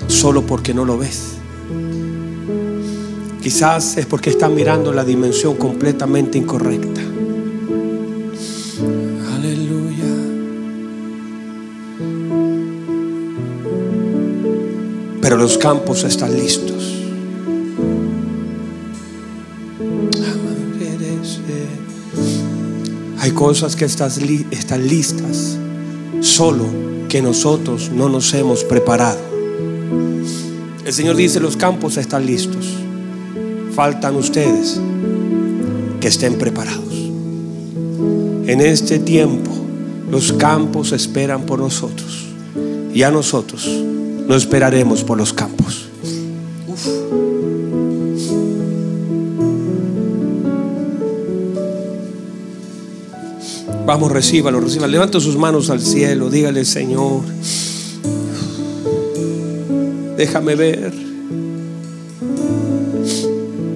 solo 0.07 0.47
porque 0.47 0.73
no 0.73 0.85
lo 0.85 0.97
ves. 0.97 1.34
Quizás 3.45 3.99
es 3.99 4.07
porque 4.07 4.31
estás 4.31 4.51
mirando 4.51 4.91
la 4.91 5.05
dimensión 5.05 5.57
completamente 5.57 6.39
incorrecta. 6.39 7.03
Aleluya. 9.35 10.05
Pero 15.21 15.37
los 15.37 15.59
campos 15.59 16.05
están 16.05 16.35
listos. 16.35 17.03
Hay 23.19 23.33
cosas 23.33 23.77
que 23.77 23.85
están 23.85 24.89
listas, 24.89 25.59
solo 26.23 26.65
que 27.11 27.21
nosotros 27.21 27.91
no 27.95 28.09
nos 28.09 28.33
hemos 28.33 28.65
preparado. 28.65 29.21
El 30.87 30.93
Señor 30.95 31.17
dice, 31.17 31.41
los 31.41 31.59
campos 31.59 31.99
están 31.99 32.25
listos. 32.25 32.84
Faltan 33.75 34.15
ustedes 34.15 34.81
que 36.01 36.09
estén 36.09 36.39
preparados. 36.39 36.95
En 38.47 38.61
este 38.61 38.99
tiempo 38.99 39.51
los 40.11 40.33
campos 40.33 40.93
esperan 40.93 41.45
por 41.45 41.59
nosotros. 41.59 42.29
Y 42.95 43.03
a 43.03 43.11
nosotros 43.11 43.67
no 44.29 44.37
esperaremos 44.37 45.03
por 45.03 45.19
los 45.19 45.33
campos. 45.33 45.89
Vamos, 53.87 54.13
recíbalo, 54.13 54.61
recíbalo. 54.61 54.93
Levanta 54.93 55.21
sus 55.21 55.37
manos 55.37 55.69
al 55.69 55.81
cielo. 55.81 56.31
Dígale, 56.31 56.65
Señor. 56.65 57.23
Déjame 60.17 60.55
ver. 60.55 61.04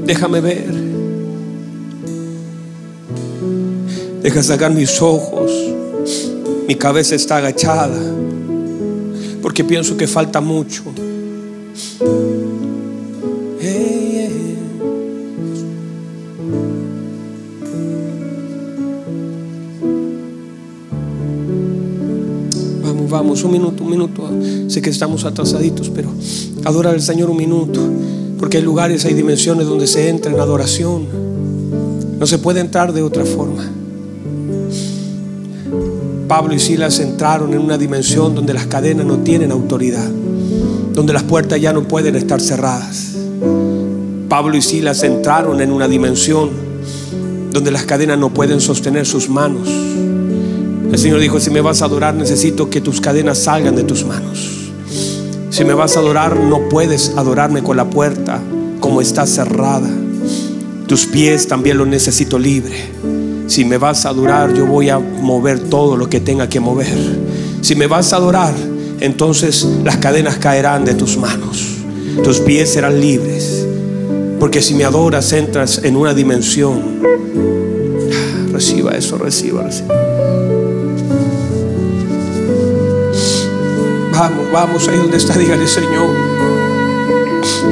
Déjame 0.09 0.41
ver. 0.41 0.73
Deja 4.23 4.43
sacar 4.43 4.73
mis 4.73 5.03
ojos. 5.03 5.53
Mi 6.67 6.75
cabeza 6.75 7.15
está 7.15 7.37
agachada. 7.37 8.01
Porque 9.43 9.65
pienso 9.65 9.99
que 9.99 10.07
falta 10.07 10.41
mucho. 10.41 10.85
vamos, 23.11 23.43
un 23.43 23.53
minuto, 23.53 23.85
un 23.85 23.91
minuto. 23.91 24.31
Sé 24.69 24.81
que 24.81 24.91
estamos 24.91 25.25
atrasaditos, 25.25 25.91
pero 25.91 26.11
adorar 26.65 26.95
al 26.95 27.03
Señor 27.03 27.29
un 27.29 27.37
minuto. 27.37 27.81
Porque 28.39 28.59
hay 28.59 28.63
lugares, 28.63 29.05
hay 29.05 29.15
dimensiones 29.15 29.67
donde 29.67 29.87
se 29.87 30.09
entra 30.09 30.33
en 30.33 30.41
adoración. 30.41 31.07
No 32.19 32.27
se 32.27 32.39
puede 32.39 32.61
entrar 32.61 32.93
de 32.93 33.03
otra 33.03 33.25
forma. 33.25 33.69
Pablo 36.29 36.55
y 36.55 36.59
Silas 36.59 36.99
entraron 37.01 37.55
en 37.55 37.61
una 37.61 37.79
dimensión 37.79 38.35
donde 38.35 38.55
las 38.55 38.67
cadenas 38.67 39.07
no 39.07 39.19
tienen 39.19 39.51
autoridad, 39.51 40.09
donde 40.93 41.13
las 41.13 41.23
puertas 41.23 41.61
ya 41.61 41.73
no 41.73 41.89
pueden 41.89 42.17
estar 42.17 42.41
cerradas. 42.41 43.15
Pablo 44.29 44.57
y 44.57 44.63
Silas 44.63 45.03
entraron 45.03 45.61
en 45.61 45.73
una 45.73 45.89
dimensión 45.89 46.51
donde 47.51 47.71
las 47.71 47.85
cadenas 47.85 48.19
no 48.19 48.33
pueden 48.35 48.61
sostener 48.61 49.07
sus 49.07 49.29
manos 49.29 49.69
el 50.91 50.99
Señor 50.99 51.21
dijo, 51.21 51.39
si 51.39 51.51
me 51.51 51.61
vas 51.61 51.83
a 51.83 51.85
adorar 51.85 52.15
necesito 52.15 52.71
que 52.71 52.81
tus 52.81 53.01
cadenas 53.01 53.39
salgan 53.39 53.77
de 53.77 53.85
tus 53.85 54.07
manos. 54.07 54.48
Si 55.59 55.65
me 55.65 55.75
vas 55.75 55.97
a 55.97 55.99
adorar 55.99 56.37
no 56.37 56.69
puedes 56.69 57.15
adorarme 57.17 57.65
con 57.65 57.77
la 57.77 57.91
puerta 57.91 58.41
como 58.79 59.01
está 59.01 59.27
cerrada. 59.27 59.91
Tus 60.87 61.07
pies 61.07 61.49
también 61.49 61.79
los 61.79 61.89
necesito 61.89 62.39
libre. 62.39 62.77
Si 63.49 63.65
me 63.65 63.77
vas 63.77 64.07
a 64.07 64.11
adorar 64.11 64.55
yo 64.55 64.67
voy 64.67 64.89
a 64.89 65.01
mover 65.01 65.59
todo 65.59 65.97
lo 65.97 66.09
que 66.09 66.21
tenga 66.21 66.49
que 66.49 66.61
mover. 66.61 66.97
Si 67.61 67.75
me 67.75 67.89
vas 67.89 68.13
a 68.13 68.19
adorar 68.19 68.55
entonces 69.01 69.67
las 69.83 69.97
cadenas 69.97 70.37
caerán 70.37 70.85
de 70.85 70.95
tus 70.95 71.17
manos. 71.17 71.67
Tus 72.23 72.39
pies 72.39 72.73
serán 72.73 73.01
libres. 73.01 73.67
Porque 74.39 74.63
si 74.63 74.75
me 74.75 74.85
adoras 74.85 75.33
entras 75.33 75.81
en 75.83 75.97
una 75.97 76.15
dimensión. 76.15 77.01
Reciba 78.53 78.93
eso, 78.93 79.19
reciba, 79.19 79.65
reciba. 79.65 80.08
Vamos, 84.19 84.51
vamos 84.51 84.89
ahí 84.89 84.97
donde 84.97 85.17
está, 85.17 85.39
dígale 85.39 85.69
Señor, 85.69 86.09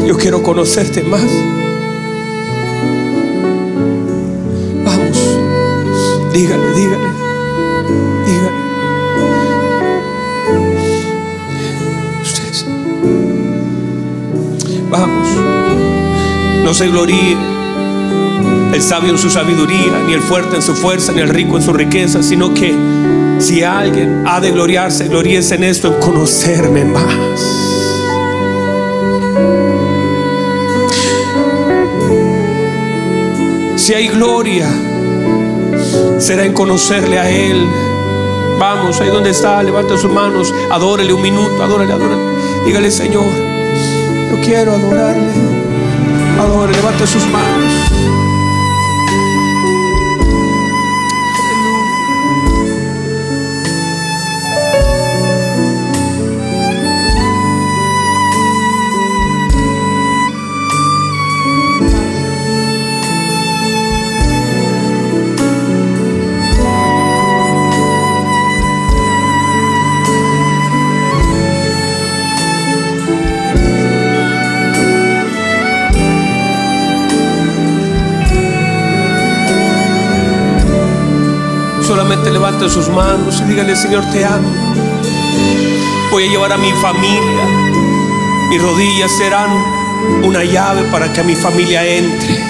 yo 0.06 0.16
quiero 0.16 0.44
conocerte 0.44 1.02
más. 1.02 1.28
Vamos, 4.84 5.18
dígale, 6.32 6.70
dígale, 6.72 7.08
dígale. 8.26 8.56
Ustedes, 12.22 12.64
vamos, 14.88 15.28
no 16.62 16.72
se 16.72 16.86
gloríe 16.86 17.36
el 18.72 18.82
sabio 18.82 19.10
en 19.10 19.18
su 19.18 19.30
sabiduría, 19.30 20.00
ni 20.06 20.12
el 20.12 20.20
fuerte 20.20 20.54
en 20.54 20.62
su 20.62 20.76
fuerza, 20.76 21.10
ni 21.10 21.22
el 21.22 21.28
rico 21.28 21.56
en 21.56 21.62
su 21.64 21.72
riqueza, 21.72 22.22
sino 22.22 22.54
que 22.54 22.72
si 23.38 23.62
alguien 23.62 24.24
ha 24.26 24.40
de 24.40 24.50
gloriarse, 24.50 25.08
gloríese 25.08 25.54
en 25.56 25.64
esto, 25.64 25.88
en 25.88 26.00
conocerme 26.00 26.84
más. 26.84 27.66
Si 33.76 33.94
hay 33.94 34.08
gloria, 34.08 34.68
será 36.18 36.44
en 36.44 36.52
conocerle 36.52 37.18
a 37.18 37.30
Él. 37.30 37.64
Vamos, 38.58 39.00
ahí 39.00 39.10
donde 39.10 39.30
está, 39.30 39.62
levanta 39.62 39.96
sus 39.96 40.10
manos, 40.10 40.52
adórele 40.70 41.12
un 41.12 41.22
minuto, 41.22 41.62
adórele, 41.62 41.92
adórele. 41.92 42.22
Dígale, 42.64 42.90
Señor, 42.90 43.26
yo 44.30 44.40
quiero 44.44 44.72
adorarle. 44.72 45.30
Adore, 46.40 46.72
levanta 46.72 47.06
sus 47.06 47.24
manos. 47.26 47.75
Solamente 82.26 82.30
levante 82.30 82.68
sus 82.74 82.88
manos 82.88 83.40
y 83.40 83.44
dígale, 83.44 83.76
Señor, 83.76 84.04
te 84.10 84.24
amo. 84.24 84.50
Voy 86.10 86.24
a 86.24 86.26
llevar 86.26 86.52
a 86.52 86.56
mi 86.56 86.72
familia. 86.72 87.44
Mis 88.48 88.60
rodillas 88.60 89.12
serán 89.12 89.48
una 90.24 90.42
llave 90.42 90.82
para 90.90 91.12
que 91.12 91.22
mi 91.22 91.36
familia 91.36 91.86
entre. 91.86 92.44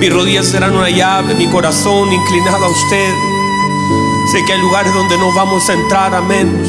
Mis 0.00 0.12
rodillas 0.12 0.46
serán 0.46 0.74
una 0.74 0.90
llave, 0.90 1.36
mi 1.36 1.46
corazón 1.46 2.12
inclinado 2.12 2.64
a 2.64 2.68
usted. 2.68 3.14
Sé 4.32 4.44
que 4.44 4.54
hay 4.54 4.60
lugares 4.60 4.92
donde 4.94 5.16
no 5.16 5.32
vamos 5.32 5.68
a 5.70 5.74
entrar 5.74 6.12
a 6.12 6.20
menos 6.20 6.68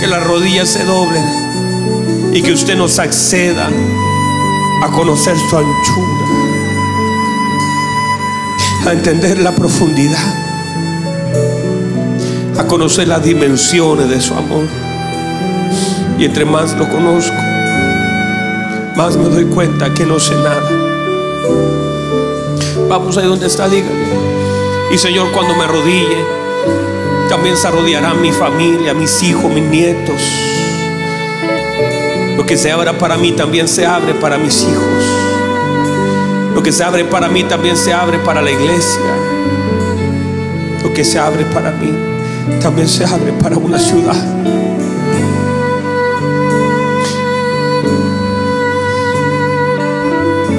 que 0.00 0.06
las 0.06 0.24
rodillas 0.26 0.70
se 0.70 0.84
doblen 0.84 2.32
y 2.32 2.40
que 2.40 2.52
usted 2.52 2.76
nos 2.76 2.98
acceda 2.98 3.68
a 4.82 4.88
conocer 4.88 5.36
su 5.36 5.58
anchura, 5.58 6.26
a 8.86 8.92
entender 8.92 9.38
la 9.38 9.54
profundidad, 9.54 10.43
a 12.56 12.66
conocer 12.66 13.08
las 13.08 13.22
dimensiones 13.22 14.08
de 14.08 14.20
su 14.20 14.34
amor. 14.34 14.66
Y 16.18 16.24
entre 16.24 16.44
más 16.44 16.76
lo 16.76 16.88
conozco, 16.88 17.34
más 18.96 19.16
me 19.16 19.24
doy 19.24 19.44
cuenta 19.46 19.92
que 19.92 20.06
no 20.06 20.20
sé 20.20 20.34
nada. 20.36 20.70
Vamos 22.88 23.16
ahí 23.16 23.26
donde 23.26 23.46
está, 23.46 23.68
dígale. 23.68 24.04
Y 24.92 24.98
Señor, 24.98 25.32
cuando 25.32 25.54
me 25.56 25.64
arrodille, 25.64 26.24
también 27.28 27.56
se 27.56 27.66
arrodillará 27.66 28.14
mi 28.14 28.30
familia, 28.30 28.94
mis 28.94 29.22
hijos, 29.24 29.50
mis 29.52 29.64
nietos. 29.64 30.20
Lo 32.36 32.46
que 32.46 32.56
se 32.56 32.70
abra 32.70 32.96
para 32.98 33.16
mí 33.16 33.32
también 33.32 33.66
se 33.66 33.84
abre 33.84 34.14
para 34.14 34.38
mis 34.38 34.62
hijos. 34.62 34.84
Lo 36.54 36.62
que 36.62 36.70
se 36.70 36.84
abre 36.84 37.04
para 37.04 37.28
mí 37.28 37.42
también 37.42 37.76
se 37.76 37.92
abre 37.92 38.18
para 38.18 38.40
la 38.42 38.52
iglesia. 38.52 39.00
Lo 40.84 40.92
que 40.92 41.04
se 41.04 41.18
abre 41.18 41.44
para 41.46 41.72
mí 41.72 42.13
también 42.60 42.88
se 42.88 43.04
abre 43.04 43.32
para 43.42 43.56
una 43.56 43.78
ciudad. 43.78 44.16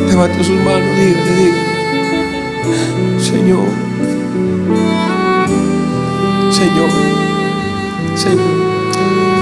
Levante 0.07 0.43
sus 0.43 0.57
manos, 0.57 0.81
dígale, 0.97 1.36
dígale. 1.36 3.19
Señor, 3.19 3.67
Señor, 6.51 6.89
Señor. 8.15 8.65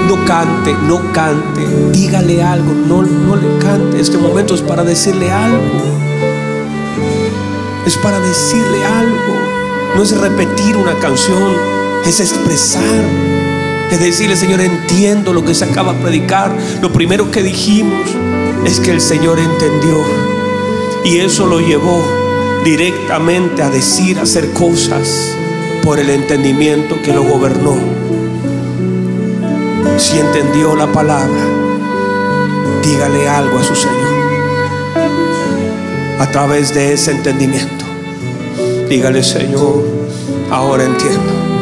No 0.07 0.25
cante, 0.25 0.73
no 0.87 0.99
cante, 1.13 1.65
dígale 1.91 2.43
algo, 2.43 2.73
no, 2.73 3.03
no 3.03 3.35
le 3.35 3.57
cante. 3.59 3.99
Este 3.99 4.17
momento 4.17 4.53
es 4.53 4.61
para 4.61 4.83
decirle 4.83 5.31
algo. 5.31 5.59
Es 7.85 7.97
para 7.97 8.19
decirle 8.19 8.85
algo. 8.85 9.33
No 9.95 10.03
es 10.03 10.17
repetir 10.19 10.75
una 10.75 10.93
canción, 10.99 11.55
es 12.10 12.20
expresar. 12.20 12.84
Es 13.91 13.99
decirle, 13.99 14.36
Señor, 14.36 14.62
entiendo 14.62 15.34
lo 15.34 15.45
que 15.45 15.54
se 15.54 15.66
acaba 15.66 15.93
de 15.93 16.01
predicar. 16.01 16.51
Lo 16.82 16.91
primero 16.91 17.30
que 17.32 17.43
dijimos 17.43 18.10
es 18.66 18.80
que 18.80 18.91
el 18.91 19.01
Señor 19.01 19.39
entendió. 19.39 20.04
Y 21.06 21.20
eso 21.20 21.45
lo 21.45 21.60
llevó 21.60 22.04
directamente 22.64 23.62
a 23.62 23.70
decir, 23.70 24.20
a 24.20 24.24
hacer 24.24 24.51
cosas 24.51 25.36
por 25.84 25.99
el 25.99 26.10
entendimiento 26.10 27.01
que 27.01 27.14
lo 27.14 27.24
gobernó. 27.24 27.78
Si 29.97 30.18
entendió 30.18 30.76
la 30.76 30.91
palabra, 30.91 31.45
dígale 32.82 33.30
algo 33.30 33.60
a 33.60 33.64
su 33.64 33.76
Señor. 33.76 34.14
A 36.20 36.32
través 36.32 36.74
de 36.74 36.93
ese 36.93 37.12
entendimiento, 37.12 37.86
dígale, 38.89 39.24
Señor, 39.24 39.86
ahora 40.49 40.86
entiendo. 40.86 41.53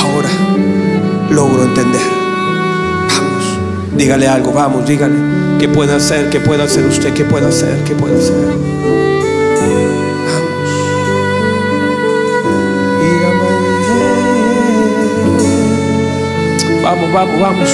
Ahora 0.00 0.28
logro 1.30 1.64
entender. 1.64 2.00
Vamos, 3.08 3.58
dígale 3.96 4.28
algo, 4.28 4.52
vamos, 4.52 4.86
dígale. 4.86 5.14
¿Qué 5.58 5.68
puede 5.68 5.94
hacer? 5.94 6.30
¿Qué 6.30 6.40
puede 6.40 6.62
hacer 6.62 6.86
usted? 6.86 7.12
¿Qué 7.12 7.24
puede 7.24 7.46
hacer? 7.46 7.84
¿Qué 7.84 7.94
puede 7.94 8.18
hacer? 8.18 8.70
Vamos, 16.82 17.12
vamos, 17.12 17.40
vamos. 17.40 17.68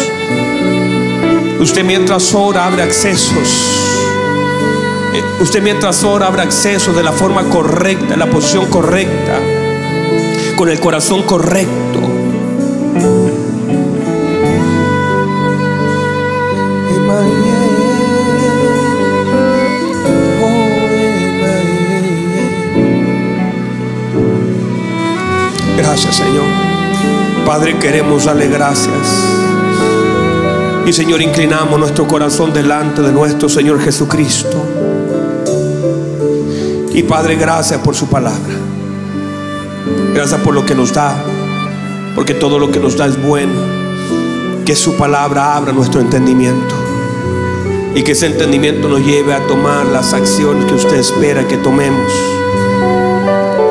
Usted 1.60 1.84
mientras 1.84 2.34
ora 2.34 2.66
abre 2.66 2.82
accesos. 2.82 3.82
Eh, 5.14 5.22
Usted 5.40 5.62
mientras 5.62 6.04
ora 6.04 6.26
abre 6.26 6.42
accesos 6.42 6.94
de 6.94 7.02
la 7.02 7.12
forma 7.12 7.44
correcta, 7.44 8.16
la 8.16 8.26
posición 8.26 8.66
correcta, 8.66 9.38
con 10.56 10.68
el 10.68 10.78
corazón 10.80 11.22
correcto. 11.22 12.15
Gracias, 25.96 26.16
Señor. 26.16 26.44
Padre, 27.46 27.78
queremos 27.78 28.26
darle 28.26 28.48
gracias. 28.48 28.94
Y 30.84 30.92
Señor, 30.92 31.22
inclinamos 31.22 31.80
nuestro 31.80 32.06
corazón 32.06 32.52
delante 32.52 33.00
de 33.00 33.10
nuestro 33.12 33.48
Señor 33.48 33.80
Jesucristo. 33.80 34.62
Y 36.92 37.02
Padre, 37.04 37.36
gracias 37.36 37.80
por 37.80 37.94
su 37.94 38.08
palabra. 38.08 38.54
Gracias 40.12 40.38
por 40.42 40.52
lo 40.52 40.66
que 40.66 40.74
nos 40.74 40.92
da. 40.92 41.16
Porque 42.14 42.34
todo 42.34 42.58
lo 42.58 42.70
que 42.70 42.78
nos 42.78 42.98
da 42.98 43.06
es 43.06 43.16
bueno. 43.22 43.58
Que 44.66 44.76
su 44.76 44.98
palabra 44.98 45.56
abra 45.56 45.72
nuestro 45.72 46.02
entendimiento. 46.02 46.74
Y 47.94 48.02
que 48.02 48.12
ese 48.12 48.26
entendimiento 48.26 48.86
nos 48.86 49.00
lleve 49.00 49.32
a 49.32 49.46
tomar 49.46 49.86
las 49.86 50.12
acciones 50.12 50.66
que 50.66 50.74
usted 50.74 50.96
espera 50.96 51.48
que 51.48 51.56
tomemos. 51.56 52.12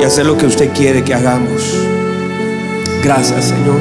Y 0.00 0.04
hacer 0.04 0.26
lo 0.26 0.36
que 0.36 0.46
usted 0.46 0.72
quiere 0.74 1.04
que 1.04 1.14
hagamos. 1.14 1.85
Gracias, 3.02 3.46
Señor. 3.46 3.80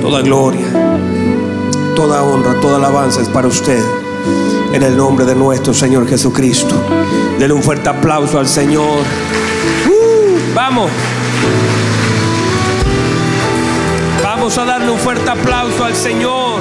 Toda 0.00 0.22
gloria, 0.22 0.66
toda 1.94 2.22
honra, 2.22 2.54
toda 2.60 2.76
alabanza 2.76 3.22
es 3.22 3.28
para 3.28 3.48
usted. 3.48 3.82
En 4.72 4.82
el 4.82 4.96
nombre 4.96 5.24
de 5.24 5.34
nuestro 5.34 5.72
Señor 5.72 6.08
Jesucristo. 6.08 6.74
Denle 7.38 7.54
un 7.54 7.62
fuerte 7.62 7.88
aplauso 7.88 8.38
al 8.38 8.46
Señor. 8.46 9.00
Uh, 9.86 10.54
vamos. 10.54 10.90
Vamos 14.22 14.58
a 14.58 14.64
darle 14.64 14.90
un 14.90 14.98
fuerte 14.98 15.30
aplauso 15.30 15.84
al 15.84 15.94
Señor. 15.94 16.60